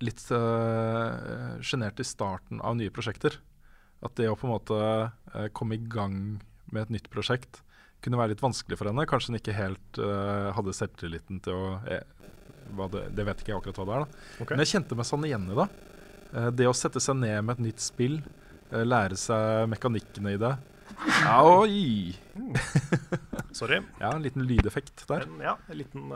[0.06, 3.40] litt uh, i starten av nye prosjekter.
[4.06, 6.38] At det å på en måte uh, komme i gang
[6.70, 7.64] med et nytt prosjekt
[8.04, 9.08] kunne være litt vanskelig for henne.
[9.10, 12.04] Kanskje hun ikke helt uh, hadde selvtilliten til å eh,
[12.92, 14.04] det, det vet ikke jeg akkurat hva det er.
[14.04, 14.54] da Okay.
[14.54, 15.68] Men jeg kjente meg sånn igjen i det.
[16.34, 18.20] Eh, det å sette seg ned med et nytt spill,
[18.70, 20.54] eh, lære seg mekanikkene i det.
[21.32, 21.82] Oi!
[23.58, 23.80] Sorry.
[24.02, 25.26] Ja, en liten lydeffekt der.
[25.26, 26.12] En, ja, en liten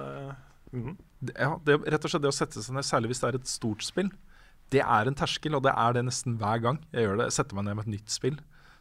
[0.71, 3.37] Det, ja, det, rett og slett det å sette seg ned, særlig hvis det er
[3.39, 4.11] et stort spill,
[4.71, 7.27] det er en terskel, og det er det nesten hver gang jeg gjør det.
[7.29, 8.37] Jeg setter meg ned med et nytt spill,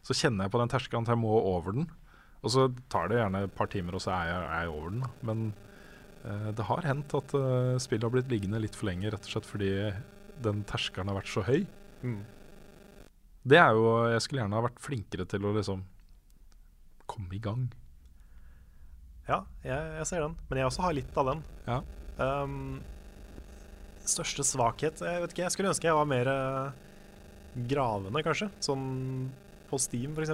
[0.07, 1.89] så kjenner jeg på den terskelen at jeg må over den.
[2.41, 4.95] Og så tar det gjerne et par timer, og så er jeg, er jeg over
[4.95, 5.03] den.
[5.29, 5.43] Men
[6.23, 9.35] uh, det har hendt at uh, spillet har blitt liggende litt for lenge, rett og
[9.35, 9.73] slett fordi
[10.41, 11.67] den terskelen har vært så høy.
[12.01, 12.21] Mm.
[13.51, 15.83] Det er jo Jeg skulle gjerne ha vært flinkere til å liksom
[17.09, 17.67] komme i gang.
[19.27, 20.37] Ja, jeg, jeg ser den.
[20.49, 21.43] Men jeg også har litt av den.
[21.67, 21.81] Ja.
[22.21, 22.81] Um,
[24.05, 26.79] største svakhet Jeg vet ikke, jeg skulle ønske jeg var mer eh,
[27.71, 28.49] gravende, kanskje.
[28.63, 28.85] Sånn
[29.69, 30.33] på Steam, f.eks.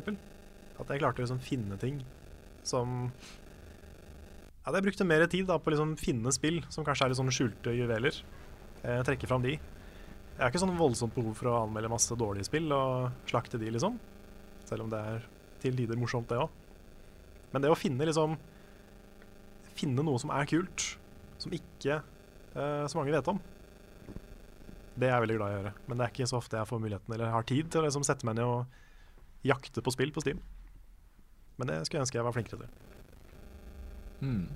[0.78, 2.02] At jeg klarte å liksom finne ting
[2.68, 3.12] som
[4.68, 7.22] At jeg brukte mer tid da på å liksom finne spill som kanskje er litt
[7.22, 8.22] sånn skjulte juveler.
[8.84, 9.56] Eh, trekke fram de.
[9.58, 13.72] Jeg har ikke sånn voldsomt behov for å anmelde masse dårlige spill og slakte de,
[13.74, 13.96] liksom.
[14.70, 15.24] Selv om det er
[15.64, 16.52] til tider morsomt, det òg.
[17.54, 18.36] Men det å finne liksom
[19.78, 20.88] Finne noe som er kult,
[21.42, 23.40] som ikke eh, så mange vet om.
[24.98, 25.74] Det er jeg veldig glad i å gjøre.
[25.88, 28.06] Men det er ikke så ofte jeg får muligheten eller har tid til å liksom
[28.08, 30.40] sette meg ned og jakte på spill på Steam.
[31.62, 32.72] Men det skulle jeg ønske jeg var flinkere til.
[34.24, 34.48] Hmm.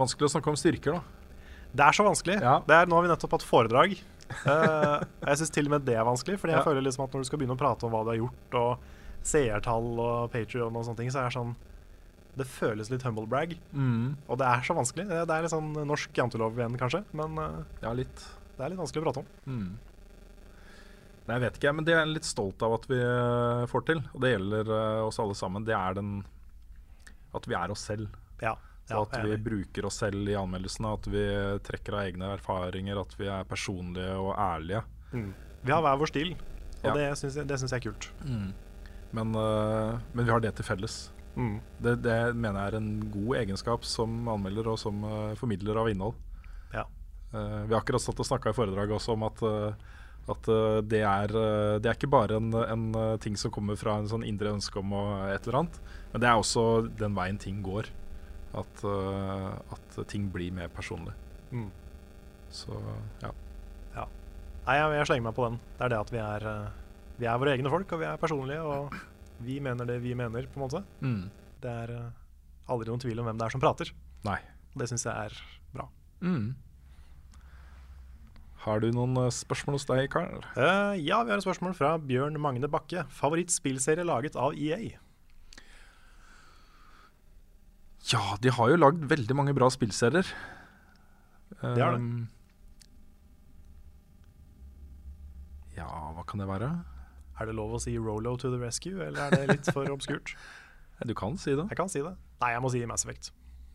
[0.00, 1.32] Vanskelig å snakke om styrker, da.
[1.76, 2.36] Det er så vanskelig.
[2.40, 2.58] Ja.
[2.64, 4.98] Det er, nå har vi nettopp hatt foredrag Uh,
[5.28, 6.64] jeg syns til og med det er vanskelig, Fordi jeg Ja.
[6.66, 9.22] føler liksom at når du skal begynne å prate om hva du har gjort, og
[9.22, 11.52] seertall og Patrion og sånne ting, så er det sånn
[12.36, 13.54] Det føles litt humble brag.
[13.72, 14.16] Mm.
[14.28, 15.06] Og det er så vanskelig.
[15.08, 17.02] Det det er litt sånn norsk jantelov igjen, kanskje.
[17.16, 18.24] Men eh, Ja, litt.
[18.58, 19.30] det er litt vanskelig å prate om.
[19.46, 19.70] Mm.
[21.26, 23.86] Nei, jeg vet ikke, men det er jeg litt stolt av at vi eh, får
[23.88, 24.02] til.
[24.12, 25.64] Og det gjelder eh, oss alle sammen.
[25.66, 26.12] Det er den
[27.34, 28.12] At vi er oss selv.
[28.42, 28.54] Ja.
[28.86, 30.92] Ja, at vi bruker oss selv i anmeldelsene.
[30.94, 31.24] At vi
[31.66, 33.00] trekker av egne erfaringer.
[33.00, 34.84] At vi er personlige og ærlige.
[35.16, 35.32] Mm.
[35.66, 36.36] Vi har hver vår stil,
[36.84, 36.94] og Ja.
[36.94, 38.10] det syns jeg, jeg er kult.
[39.16, 41.10] Men, uh, men vi har det til felles.
[41.36, 41.58] Mm.
[41.84, 45.90] Det, det mener jeg er en god egenskap som anmelder og som uh, formidler av
[45.92, 46.16] innhold.
[46.72, 46.86] Ja.
[47.34, 49.76] Uh, vi har akkurat stått og snakka i foredraget også om at, uh,
[50.32, 50.48] at
[50.88, 51.34] det, er,
[51.78, 52.86] det er ikke bare en, en
[53.22, 54.90] ting som kommer fra en sånn indre ønske om
[55.28, 55.76] et eller annet,
[56.10, 56.64] men det er også
[56.98, 57.92] den veien ting går.
[58.56, 61.12] At, at ting blir mer personlig.
[61.52, 61.68] Mm.
[62.50, 62.74] Så
[63.20, 63.30] ja.
[64.66, 65.60] Nei, jeg, jeg slenger meg på den.
[65.76, 66.46] Det er det at vi er,
[67.20, 68.96] vi er våre egne folk, og vi er personlige, og
[69.44, 70.82] vi mener det vi mener, på en måte.
[71.04, 71.24] Mm.
[71.62, 72.12] Det er eh,
[72.72, 73.92] aldri noen tvil om hvem det er som prater.
[74.26, 74.38] Nei.
[74.76, 75.36] Det syns jeg er
[75.74, 75.88] bra.
[76.24, 76.54] Mm.
[78.66, 80.42] Har du noen eh, spørsmål hos deg, Karl?
[80.56, 83.06] Uh, ja, vi har et spørsmål fra Bjørn Magne Bakke.
[83.14, 84.96] Favorittspillserie laget av EA?
[88.06, 90.28] Ja, de har jo lagd veldig mange bra spillserier.
[91.60, 92.02] Det har de.
[92.02, 92.26] Um,
[95.76, 96.70] Ja, hva kan det være?
[97.36, 100.36] Er det lov å si Rolo to the rescue, eller er det litt for obskurt?
[101.04, 101.66] Du kan si det.
[101.68, 102.14] Jeg kan si det.
[102.40, 103.26] Nei, jeg må si Mass Effect.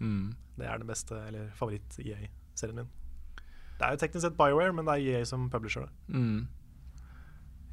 [0.02, 0.32] Mm.
[0.58, 2.88] Det er den beste, eller favoritt-EA-serien min.
[3.78, 5.92] Det er jo teknisk sett BioWare, men det er EA som publisher det.
[6.18, 6.48] Mm.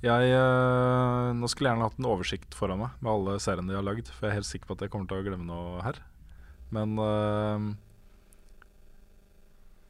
[0.05, 3.79] Jeg øh, Nå skulle jeg gjerne hatt en oversikt foran meg med alle seriene de
[3.81, 5.81] har lagd, for jeg er helt sikker på at jeg kommer til å glemme noe
[5.83, 5.99] her.
[6.77, 7.67] Men øh,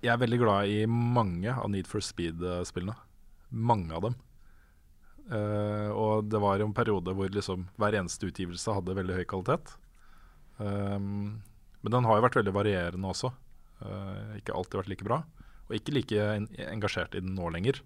[0.06, 2.94] jeg er veldig glad i mange av Need for Speed-spillene.
[3.50, 4.18] Mange av dem.
[5.28, 9.74] Eh, og det var en periode hvor liksom hver eneste utgivelse hadde veldig høy kvalitet.
[10.58, 11.44] Um,
[11.84, 13.30] men den har jo vært veldig varierende også.
[13.78, 15.22] Uh, ikke alltid vært like bra.
[15.68, 17.82] Og ikke like en engasjert i den nå lenger.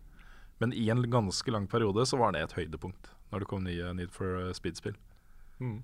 [0.62, 3.90] Men i en ganske lang periode så var det et høydepunkt når det kom nye
[3.96, 4.94] Need for Speed-spill.
[5.58, 5.80] Mm.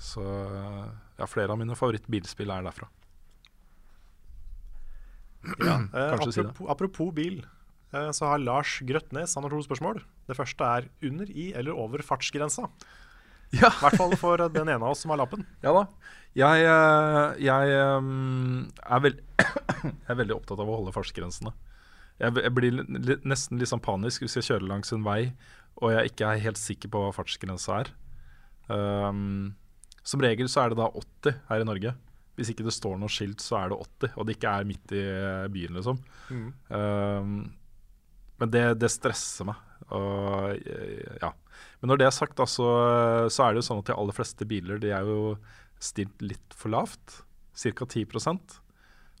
[0.00, 0.22] Så
[1.18, 2.88] ja, flere av mine favorittbilspill er derfra.
[5.58, 7.48] Ja, eh, apropos, si apropos, bil, eh,
[7.92, 10.02] så har Lars Grøtnes han har to spørsmål.
[10.28, 12.68] Det første er under i eller over fartsgrensa.
[13.52, 13.68] Ja.
[13.68, 15.44] I hvert fall for den ene av oss som har lappen.
[15.64, 15.86] Ja da.
[16.32, 19.18] Jeg, eh, jeg ehm, er, veld
[19.84, 21.52] jeg er veldig opptatt av å holde fartsgrensene.
[22.22, 22.78] Jeg, jeg blir
[23.28, 25.34] nesten litt sånn panisk hvis jeg kjører langs en vei
[25.80, 27.92] og jeg ikke er helt sikker på hva fartsgrensa er.
[28.68, 29.52] Um,
[30.06, 31.94] som regel så er det da 80 her i Norge.
[32.38, 34.94] Hvis ikke det står noe skilt, så er det 80, og det ikke er midt
[34.96, 35.98] i eh, byen, liksom.
[36.32, 36.46] Mm.
[36.78, 37.34] Ehm,
[38.42, 39.58] men det, det stresser meg.
[39.94, 41.30] Og, eh, ja.
[41.78, 42.66] Men når det er sagt, da, så,
[43.30, 45.36] så er det jo sånn at de aller fleste biler de er jo
[45.82, 47.20] stilt litt for lavt.
[47.52, 47.84] Ca.
[47.84, 48.54] 10%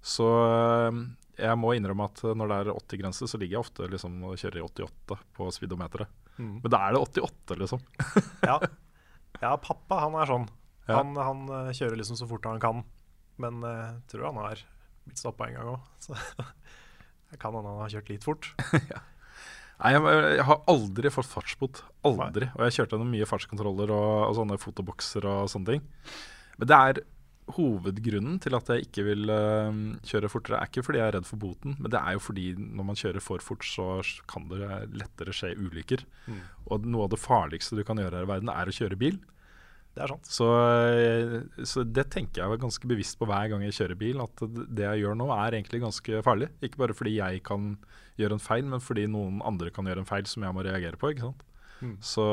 [0.02, 1.00] Så eh,
[1.42, 4.58] jeg må innrømme at når det er 80-grense, så ligger jeg ofte liksom og kjører
[4.58, 6.18] i 88 på speedometeret.
[6.40, 6.56] Mm.
[6.64, 7.86] Men da er det 88, liksom.
[8.50, 8.58] Ja.
[9.38, 10.48] ja, pappa han er sånn.
[10.88, 10.98] Ja.
[10.98, 12.82] Han, han eh, kjører liksom så fort han kan.
[13.38, 14.66] Men jeg tror han har
[15.06, 15.88] blitt stoppa en gang òg.
[16.02, 16.18] Så
[17.30, 18.50] det kan hende han har kjørt litt fort.
[19.82, 21.82] Nei, jeg, jeg har aldri fått fartsbot.
[22.06, 22.46] Aldri.
[22.54, 25.88] Og jeg kjørte gjennom mye fartskontroller og, og sånne fotobokser og sånne ting.
[26.60, 27.02] Men det er
[27.52, 29.74] hovedgrunnen til at jeg ikke vil uh,
[30.06, 32.44] kjøre fortere, er ikke fordi jeg er redd for boten, men det er jo fordi
[32.60, 33.88] når man kjører for fort, så
[34.30, 34.62] kan det
[34.94, 36.06] lettere skje ulykker.
[36.30, 36.40] Mm.
[36.70, 39.18] Og noe av det farligste du kan gjøre her i verden, er å kjøre bil.
[39.92, 40.28] Det er sant.
[40.32, 40.46] Så,
[40.88, 44.44] eh, så det tenker jeg var ganske bevisst på hver gang jeg kjører bil, at
[44.48, 46.48] det jeg gjør nå er egentlig ganske farlig.
[46.64, 47.74] Ikke bare fordi jeg kan
[48.22, 50.98] gjøre en feil, men fordi noen andre kan gjøre en feil som jeg må reagere
[51.00, 51.12] på.
[51.12, 51.44] ikke sant?
[51.82, 51.96] Mm.
[52.04, 52.26] Så,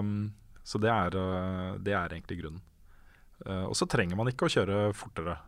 [0.00, 0.32] um,
[0.66, 2.64] så det, er, uh, det er egentlig grunnen.
[3.46, 5.38] Uh, og så trenger man ikke å kjøre fortere.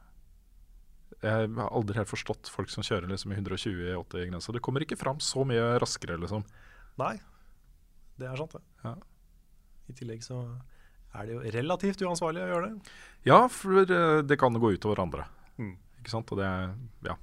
[1.23, 4.55] Jeg har aldri helt forstått folk som kjører liksom i 120 i 80-grensa.
[4.57, 6.43] Det kommer ikke fram så mye raskere, liksom.
[6.99, 7.15] Nei,
[8.19, 8.63] det er sant, det.
[8.87, 8.97] Ja.
[9.91, 10.41] I tillegg så
[11.13, 12.95] er det jo relativt uansvarlig å gjøre det.
[13.29, 15.29] Ja, for uh, det kan gå utover andre.
[15.61, 15.77] Mm.
[16.01, 16.33] Ikke sant?
[16.33, 16.49] Og det
[17.07, 17.19] Ja.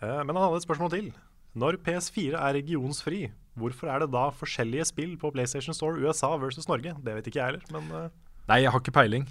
[0.00, 1.12] Eh, Men han hadde et spørsmål til.
[1.58, 3.24] Når PS4 er regionsfri,
[3.58, 6.94] hvorfor er det da forskjellige spill på PlayStation Store USA versus Norge?
[7.02, 8.10] Det vet ikke jeg heller, men uh...
[8.50, 9.26] Nei, jeg har ikke peiling.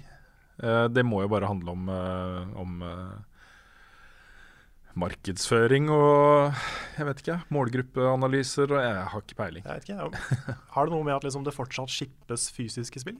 [0.60, 2.84] Uh, det må jo bare handle om, uh, om
[5.00, 6.52] markedsføring og
[6.98, 9.64] jeg vet ikke, målgruppeanalyser, og jeg har ikke peiling.
[9.64, 10.56] jeg vet ikke.
[10.74, 13.16] Har det noe med at liksom det fortsatt skippes fysiske spill?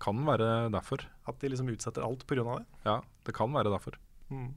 [0.00, 1.04] Kan være derfor.
[1.28, 2.40] At de liksom utsetter alt pga.
[2.46, 2.64] det?
[2.86, 3.98] Ja, det kan være derfor.
[4.30, 4.54] Mm.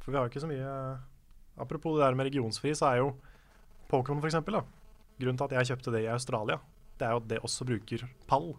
[0.00, 0.72] For vi har jo ikke så mye
[1.58, 3.12] Apropos det der med regionsfri, så er jo
[3.90, 4.62] Pokémon, da.
[5.18, 6.58] Grunnen til at jeg kjøpte det i Australia,
[6.98, 8.52] det er jo at det også bruker pall,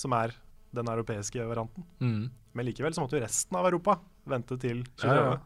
[0.00, 0.32] som er
[0.76, 1.84] den europeiske varianten.
[2.00, 2.30] Mm.
[2.56, 3.98] Men likevel så måtte jo resten av Europa
[4.28, 5.30] vente til Ja, 2030.
[5.30, 5.36] ja.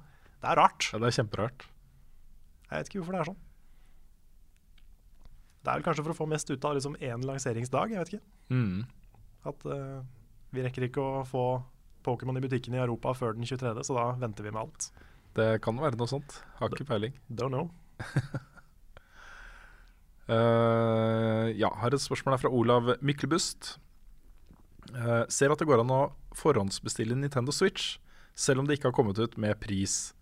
[0.41, 0.89] Det er rart.
[0.93, 1.67] Ja, det er kjemperart.
[2.71, 3.41] Jeg vet ikke hvorfor det er sånn.
[5.61, 8.13] Det er vel kanskje for å få mest ut av liksom én lanseringsdag, jeg vet
[8.15, 8.25] ikke.
[8.55, 8.87] Mm.
[9.51, 10.01] At uh,
[10.55, 11.45] vi rekker ikke å få
[12.07, 14.89] Pokémon i butikken i Europa før den 23., så da venter vi med alt.
[15.37, 16.41] Det kan være noe sånt.
[16.59, 17.14] Har ikke peiling.
[17.31, 17.70] Don't know.
[20.26, 23.76] uh, ja, er et spørsmål her fra Olav Myklebust.
[24.91, 26.01] Uh, ser at det går an å
[26.39, 27.99] forhåndsbestille Nintendo Switch,
[28.35, 30.12] selv om det ikke har kommet ut med pris.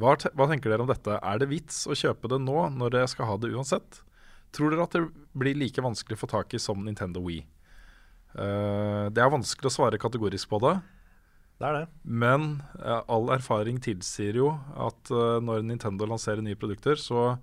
[0.00, 1.16] Hva, te hva tenker dere om dette?
[1.20, 4.02] Er det vits å kjøpe det nå, når dere skal ha det uansett?
[4.52, 7.44] Tror dere at det blir like vanskelig å få tak i som Nintendo Wii?
[8.32, 10.76] Uh, det er vanskelig å svare kategorisk på det.
[11.62, 11.88] Det er det.
[12.02, 12.46] Men
[12.82, 17.36] eh, all erfaring tilsier jo at eh, når Nintendo lanserer nye produkter, så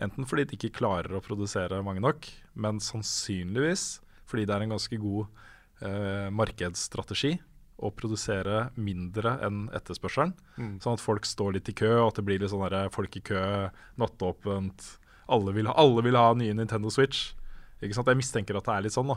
[0.00, 2.26] enten fordi de ikke klarer å produsere mange nok,
[2.58, 4.00] men sannsynligvis
[4.30, 5.46] fordi det er en ganske god
[5.86, 7.36] eh, markedsstrategi
[7.80, 10.34] å produsere mindre enn etterspørselen.
[10.58, 10.74] Mm.
[10.82, 13.16] Sånn at folk står litt i kø, og at det blir litt sånn der, folk
[13.16, 13.40] i kø,
[14.02, 14.86] nattåpent.
[15.30, 17.30] Alle vil, ha, alle vil ha nye Nintendo Switch.
[17.80, 18.10] Ikke sant?
[18.10, 19.16] Jeg mistenker at det er litt sånn, da.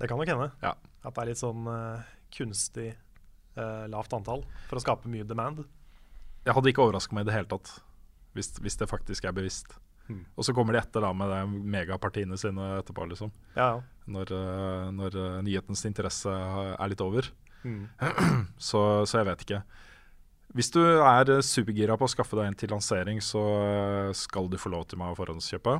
[0.00, 0.50] Det kan nok hende.
[0.64, 0.74] Ja.
[1.04, 2.02] At det er litt sånn uh,
[2.34, 2.90] kunstig
[3.56, 5.64] eh, lavt antall for å skape mye demand.
[6.42, 7.70] Jeg hadde ikke overraska meg i det hele tatt,
[8.36, 9.76] hvis, hvis det faktisk er bevisst.
[10.08, 10.24] Mm.
[10.34, 13.30] Og så kommer de etter da med de megapartiene sine etterpå, liksom.
[13.54, 13.80] Ja, ja.
[14.12, 16.32] Når, uh, når eh, nyhetens interesse
[16.74, 17.28] er litt over.
[17.62, 17.86] Mm.
[18.58, 19.60] Så, så jeg vet ikke.
[20.52, 23.40] Hvis du er supergira på å skaffe deg en til lansering, så
[24.18, 25.76] skal du få lov til meg å forhåndskjøpe.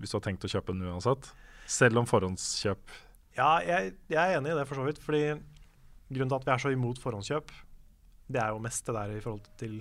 [0.00, 1.28] Hvis du har tenkt å kjøpe den uansett.
[1.70, 2.96] Selv om forhåndskjøp
[3.36, 4.98] Ja, jeg, jeg er enig i det for så vidt.
[5.04, 5.22] Fordi
[6.14, 7.52] grunnen til at vi er så imot forhåndskjøp,
[8.32, 9.78] det er jo mest det der i forhold til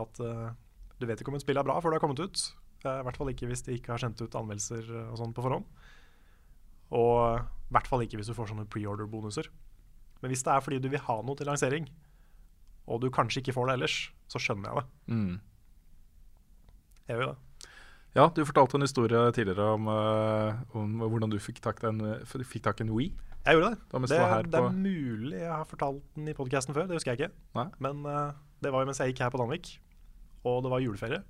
[0.00, 0.50] at uh,
[0.98, 2.44] du vet ikke om et spill er bra før det har kommet ut.
[2.84, 5.34] Uh, I hvert fall ikke hvis de ikke har sendt ut anmeldelser eh, og sånn
[5.36, 5.66] på forhånd.
[6.92, 9.48] Og i hvert fall ikke hvis du får sånne preorder-bonuser.
[10.22, 11.86] Men hvis det er fordi du vil ha noe til lansering,
[12.90, 13.96] og du kanskje ikke får det ellers,
[14.30, 15.14] så skjønner jeg det.
[15.14, 15.40] mm.
[17.08, 17.68] Jeg gjør jo det.
[18.12, 22.02] Ja, du fortalte en historie tidligere om, uh, om hvordan du fikk tak i en,
[22.28, 23.08] fikk tak i en Wii.
[23.42, 23.78] Jeg gjorde det.
[24.06, 24.18] Det,
[24.52, 27.34] det er mulig jeg har fortalt den i podkasten før, det husker jeg ikke.
[27.58, 27.66] Nei?
[27.82, 29.72] Men uh, det var jo mens jeg gikk her på Danvik,
[30.46, 31.22] og det var juleferie.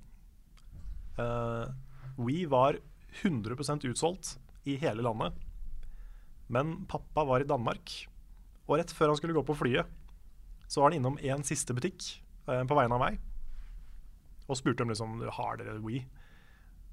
[1.16, 1.72] Uh,
[2.20, 2.76] We var
[3.22, 4.34] 100% utsolgt
[4.68, 5.32] i hele landet.
[6.52, 7.94] Men pappa var i Danmark,
[8.68, 9.88] og rett før han skulle gå på flyet,
[10.68, 12.04] så var han innom en siste butikk
[12.50, 13.20] uh, på vegne av meg
[14.50, 16.02] og spurte om liksom, har dere We.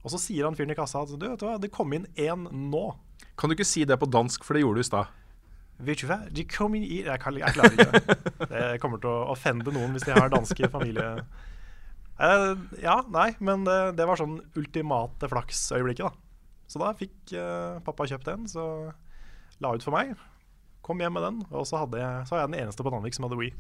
[0.04, 2.08] Og så sier han fyren i kassa at du vet du hva, det kom inn
[2.20, 2.86] én nå.
[3.40, 5.16] Kan du ikke si det på dansk, for det gjorde du i stad?
[5.80, 6.22] Vet du hva?
[6.36, 8.18] De kom inn i Jeg, klarer ikke det.
[8.52, 11.14] Det kommer til å offende noen hvis de har danske familie...
[12.20, 12.50] Eh,
[12.84, 16.66] ja, nei, men det, det var sånn ultimate flaksøyeblikket, da.
[16.70, 18.66] Så da fikk uh, pappa kjøpt den, så
[19.64, 20.12] la ut for meg.
[20.86, 23.16] Kom hjem med den, og så, hadde jeg, så var jeg den eneste på Danvik
[23.16, 23.54] som hadde Wii.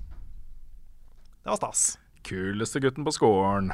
[1.40, 1.86] Det var stas.
[2.28, 3.72] Kuleste gutten på skolen.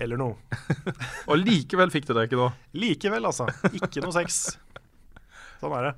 [0.00, 0.38] Eller noe.
[1.30, 2.52] Og likevel fikk du det ikke, da.
[2.76, 3.48] Likevel, altså.
[3.76, 4.44] Ikke noe sex.
[5.60, 5.96] Sånn er det.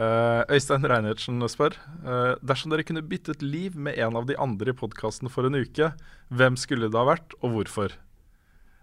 [0.00, 1.74] Eh, Øystein Reinertsen spør
[2.06, 5.58] uh, Dersom dere kunne byttet liv med en av de andre i podkasten for en
[5.58, 5.90] uke,
[6.30, 7.96] hvem skulle det ha vært, og hvorfor?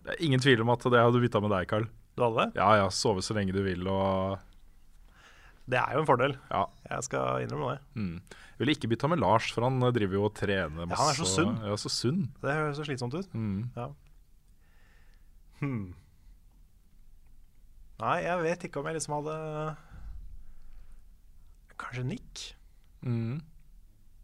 [0.04, 1.88] Det er ingen tvil om at det hadde bytta med deg, Carl.
[2.18, 2.60] Du hadde det?
[2.60, 4.38] Ja ja, sove så lenge du vil og
[5.68, 6.34] Det er jo en fordel.
[6.50, 6.62] Ja.
[6.90, 7.80] Jeg skal innrømme det.
[8.00, 8.22] Mm.
[8.32, 10.96] Jeg ville ikke bytta med Lars, for han eh, driver jo og trener masse.
[10.96, 11.58] Ja, han er så sunn.
[11.68, 12.22] Ja, så sunn.
[12.42, 13.34] Det høres så slitsomt ut.
[13.36, 13.66] Mm.
[13.76, 13.90] Ja.
[15.60, 15.94] Hmm.
[18.00, 19.36] Nei, jeg vet ikke om jeg liksom hadde
[21.82, 22.44] Kanskje Nick?
[23.06, 23.40] Mm.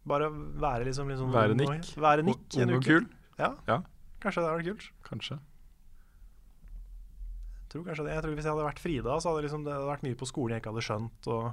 [0.10, 0.28] Bare
[0.62, 1.92] være liksom, liksom Være Nick.
[2.02, 2.86] Være Nick en uke.
[2.86, 3.08] kul.
[3.40, 3.80] Ja, Ja,
[4.22, 4.88] kanskje det vært kult.
[5.10, 5.40] kanskje.
[7.74, 8.14] Tror kanskje det.
[8.14, 10.30] Jeg tror Hvis jeg hadde vært Frida, så hadde liksom, det hadde vært mye på
[10.30, 11.30] skolen jeg ikke hadde skjønt.
[11.34, 11.46] Og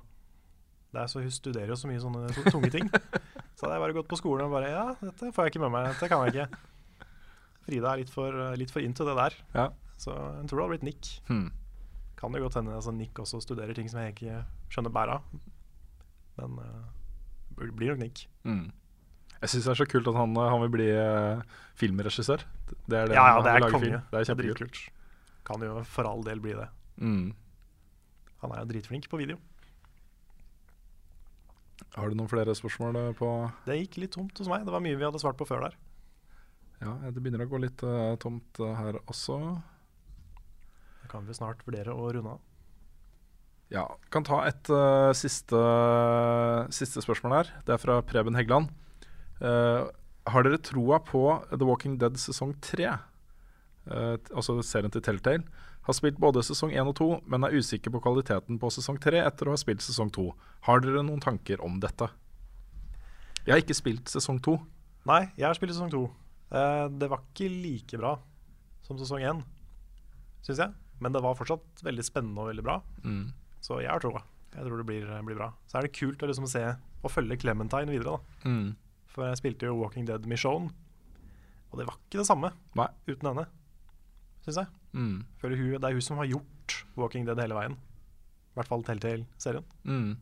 [0.91, 2.91] det er så, hun studerer jo så mye sånne så tunge ting.
[3.57, 5.73] så hadde jeg bare gått på skolen og bare Ja, dette får jeg ikke med
[5.79, 5.89] meg.
[5.95, 7.09] Dette kan jeg ikke.
[7.65, 9.39] Frida er litt for, litt for into det der.
[9.57, 9.67] Ja.
[10.01, 11.11] Så jeg tror det hadde blitt Nick.
[11.31, 11.49] Hmm.
[12.21, 14.43] Kan det godt hende altså, Nick også studerer ting som jeg ikke
[14.73, 15.41] skjønner bæret av.
[16.37, 16.85] Men uh,
[17.57, 18.27] det blir nok Nick.
[18.45, 18.69] Mm.
[19.41, 22.45] Jeg syns det er så kult at han, eh, han vil bli uh, filmregissør.
[22.69, 23.87] Det er det Ja, ja, han det er lage konge.
[23.87, 24.01] film.
[24.01, 24.81] Det Det er kjempekult.
[25.47, 26.69] Kan jo for all del bli det.
[27.01, 27.31] Mm.
[28.43, 29.39] Han er jo dritflink på video.
[31.97, 33.29] Har du noen flere spørsmål eh, på
[33.67, 34.67] Det gikk litt tomt hos meg.
[34.67, 35.79] Det var mye vi hadde svart på før der.
[36.81, 39.37] Ja, det begynner å gå litt uh, tomt uh, her også.
[41.03, 42.45] Det kan vi snart vurdere å runde av.
[43.71, 45.61] Ja, kan ta et uh, siste,
[46.75, 47.53] siste spørsmål her.
[47.67, 48.73] Det er fra Preben Heggeland.
[49.41, 49.87] Eh,
[50.29, 52.93] har dere troa på The Walking Dead sesong tre?
[53.91, 55.45] Eh, altså serien til Telltale,
[55.87, 59.23] har spilt både sesong 1 og 2, men er usikker på kvaliteten på sesong 3
[59.25, 60.27] etter å ha spilt sesong 2.
[60.69, 62.11] Har dere noen tanker om dette?
[63.47, 64.59] Jeg har ikke spilt sesong 2.
[65.09, 66.03] Nei, jeg har spilt sesong to.
[66.53, 68.19] Eh, det var ikke like bra
[68.85, 69.41] som sesong 1,
[70.45, 70.75] syns jeg.
[71.01, 72.77] Men det var fortsatt veldig spennende og veldig bra.
[73.07, 73.31] Mm.
[73.65, 74.21] Så jeg har troa.
[74.53, 75.49] Jeg tror det blir, blir bra.
[75.71, 76.65] Så er det kult å liksom se
[77.01, 78.19] og følge Clementine videre.
[78.45, 78.77] da Mm.
[79.11, 80.71] For jeg spilte jo Walking Dead Michonne,
[81.73, 82.87] og det var ikke det samme Nei.
[83.09, 83.47] uten henne,
[84.51, 84.75] syns jeg.
[84.93, 85.15] Mm.
[85.43, 87.79] Hun, det er hun som har gjort Walking Dead hele veien.
[88.51, 89.65] I hvert fall Telltale-serien.
[89.87, 90.19] Mm.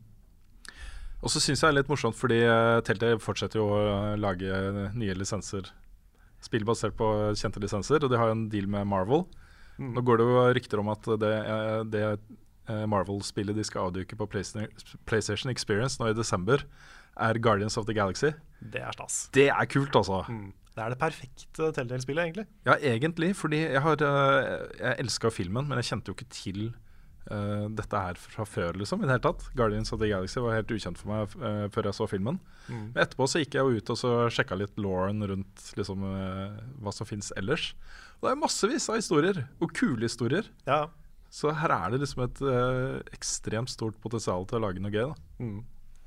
[1.19, 4.17] Og så syns jeg det er litt morsomt, fordi uh, Telltale fortsetter jo å eh,
[4.21, 4.59] lage
[4.95, 5.67] nye lisenser.
[6.39, 9.25] Spill basert på kjente lisenser, og de har en deal med Marvel.
[9.79, 9.91] Mm.
[9.97, 14.15] Nå går det jo rykter om at det, eh, det eh, Marvel-spillet de skal avduke
[14.19, 16.63] på PlayStation, PlayStation Experience nå i desember,
[17.19, 18.31] er Guardians of the Galaxy.
[18.59, 19.25] Det er stas.
[19.35, 20.23] Det er kult, altså.
[20.31, 20.53] Mm.
[20.75, 22.45] Det er det perfekte Telltale-spillet, egentlig.
[22.67, 26.61] Ja, egentlig, fordi jeg har eh, Jeg elska filmen, men jeg kjente jo ikke til
[27.31, 29.01] uh, dette her fra før, liksom.
[29.01, 29.47] I det hele tatt.
[29.57, 32.39] Guardians of the Galaxy var helt ukjent for meg uh, før jeg så filmen.
[32.69, 32.85] Mm.
[32.93, 36.61] Men etterpå så gikk jeg jo ut og så sjekka litt Lauren rundt liksom, uh,
[36.83, 37.73] hva som fins ellers.
[38.19, 40.47] Og det er massevis av historier, og kule historier.
[40.69, 40.85] Ja.
[41.33, 42.39] Så her er det liksom et
[43.13, 45.11] ekstremt stort potensial til å lage noe gøy.
[45.11, 45.59] da Mm.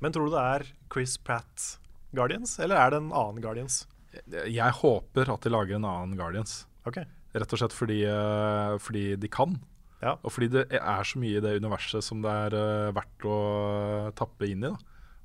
[0.03, 1.79] Men tror du det er Chris Pratt
[2.13, 3.85] Guardians, eller er det en annen Guardians?
[4.29, 6.65] Jeg håper at de lager en annen Guardians.
[6.85, 7.05] Okay.
[7.33, 9.55] Rett og slett fordi, eh, fordi de kan.
[10.03, 10.17] Ja.
[10.21, 13.37] Og fordi det er så mye i det universet som det er eh, verdt å
[14.17, 14.69] tappe inn i.
[14.69, 14.77] Da,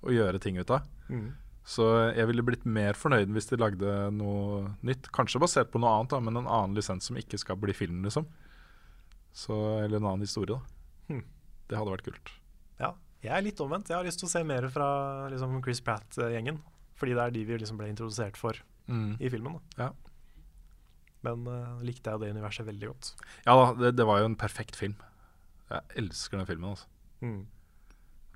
[0.06, 0.86] og gjøre ting ut av.
[1.10, 1.32] Mm.
[1.68, 1.84] Så
[2.16, 5.10] jeg ville blitt mer fornøyd hvis de lagde noe nytt.
[5.12, 8.00] Kanskje basert på noe annet, da, men en annen lisens som ikke skal bli film.
[8.06, 8.24] liksom
[9.34, 10.56] så, Eller en annen historie.
[10.56, 11.24] da Hmm.
[11.68, 12.32] Det hadde vært kult.
[12.80, 12.94] Ja.
[13.22, 13.88] Jeg er litt omvendt.
[13.88, 16.60] Jeg har lyst til å se mer fra liksom, Chris Pratt-gjengen.
[16.98, 18.54] Fordi det er de vi liksom ble introdusert for
[18.88, 19.16] Mm.
[19.20, 19.58] i filmen.
[19.76, 19.88] Da.
[19.88, 19.90] Ja.
[21.26, 23.12] Men uh, likte jeg det universet veldig godt.
[23.46, 24.96] Ja da, det, det var jo en perfekt film.
[25.68, 26.74] Jeg elsker den filmen.
[26.76, 27.48] altså Mm.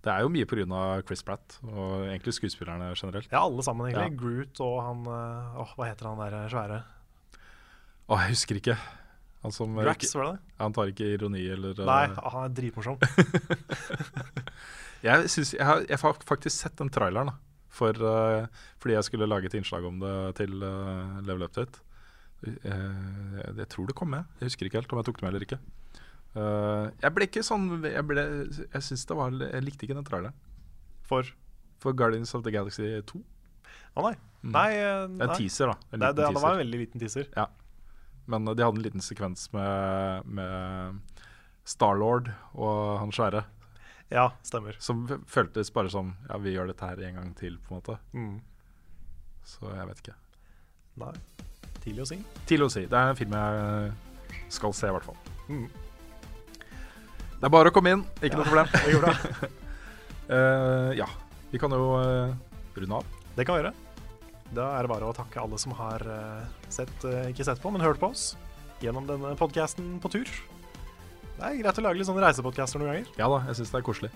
[0.03, 0.79] Det er jo mye pga.
[1.07, 3.29] Chris Pratt og egentlig skuespillerne generelt.
[3.31, 4.11] Ja, alle sammen, egentlig.
[4.11, 4.19] Ja.
[4.19, 6.81] Groot og han uh, åh, Hva heter han der svære?
[8.11, 8.77] Å, jeg husker ikke.
[9.45, 10.57] Han som ikke, var det det?
[10.59, 12.99] Han tar ikke ironi eller Nei, ah, han er dritmorsom.
[15.03, 17.52] Jeg, synes, jeg, har, jeg har faktisk sett den traileren, da.
[17.73, 18.47] For, uh,
[18.83, 21.81] fordi jeg skulle lage et innslag om det til uh, Level Update.
[22.43, 24.29] Uh, jeg, jeg tror det kom med.
[24.41, 25.61] Jeg husker ikke helt om jeg tok det med eller ikke.
[26.33, 28.23] Uh, jeg ble ikke sånn Jeg, ble,
[28.57, 30.37] jeg synes det var Jeg likte ikke den traileren.
[31.05, 31.29] For
[31.83, 33.21] For Guardians of the Galaxy 2.
[33.93, 34.15] Å nei.
[34.43, 34.53] Mm.
[34.55, 35.27] Nei, eh, nei.
[35.27, 35.75] en teaser, da.
[35.91, 37.27] En liten det, det var en veldig liten teaser.
[37.37, 37.49] Ja.
[38.31, 41.19] Men de hadde en liten sekvens med, med
[41.69, 43.43] Starlord og han svære.
[44.13, 44.77] Ja, stemmer.
[44.83, 47.97] Som føltes bare som Ja, vi gjør dette her en gang til, på en måte.
[48.13, 48.35] Mm.
[49.49, 50.17] Så jeg vet ikke.
[51.01, 51.15] Nei.
[51.83, 52.19] Tidlig å si.
[52.47, 52.85] Tidlig å si.
[52.91, 55.19] Det er en film jeg skal se, i hvert fall.
[55.49, 55.65] Mm.
[57.41, 58.69] Det er bare å komme inn, ikke noe problem.
[58.85, 59.15] Det går bra.
[60.31, 61.09] uh, ja,
[61.51, 62.37] vi kan jo uh,
[62.77, 63.19] runde av.
[63.35, 63.75] Det kan vi gjøre.
[64.53, 66.93] Da er det bare å takke alle som har eh, sett,
[67.31, 68.35] ikke sett på, men hørt på oss
[68.85, 70.33] gjennom denne podkasten på tur.
[71.43, 73.07] Det er greit å lage litt sånne reisepodcaster noen ganger.
[73.19, 74.11] Ja da, jeg syns det er koselig.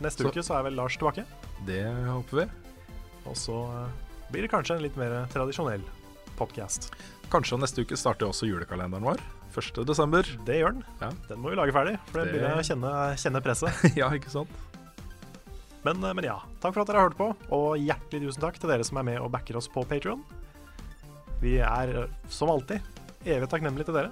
[0.00, 1.24] Neste Så- uke så er vel Lars tilbake.
[1.66, 2.44] Det håper vi.
[3.26, 3.88] Og så eh,
[4.30, 5.82] blir det kanskje en litt mer tradisjonell
[6.38, 6.92] podkast.
[7.32, 9.18] Kanskje neste uke starter også julekalenderen vår.
[9.50, 9.82] 1.
[9.84, 10.22] desember.
[10.46, 10.84] Det gjør den.
[11.02, 11.10] Ja.
[11.28, 13.96] Den må vi lage ferdig, for den Det- begynner jeg å kjenne, kjenne presset.
[14.00, 14.48] ja, ikke sant?
[15.82, 18.58] Men, eh, men ja, takk for at dere har hørt på, og hjertelig tusen takk
[18.62, 20.22] til dere som er med og backer oss på Patreon
[21.42, 22.80] Vi er, eh, som alltid,
[23.26, 24.10] evig takknemlige til dere.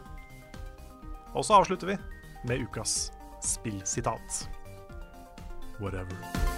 [1.39, 1.99] Og så avslutter vi
[2.51, 3.13] med ukas
[3.43, 4.49] spillsitat.
[5.79, 6.58] Whatever.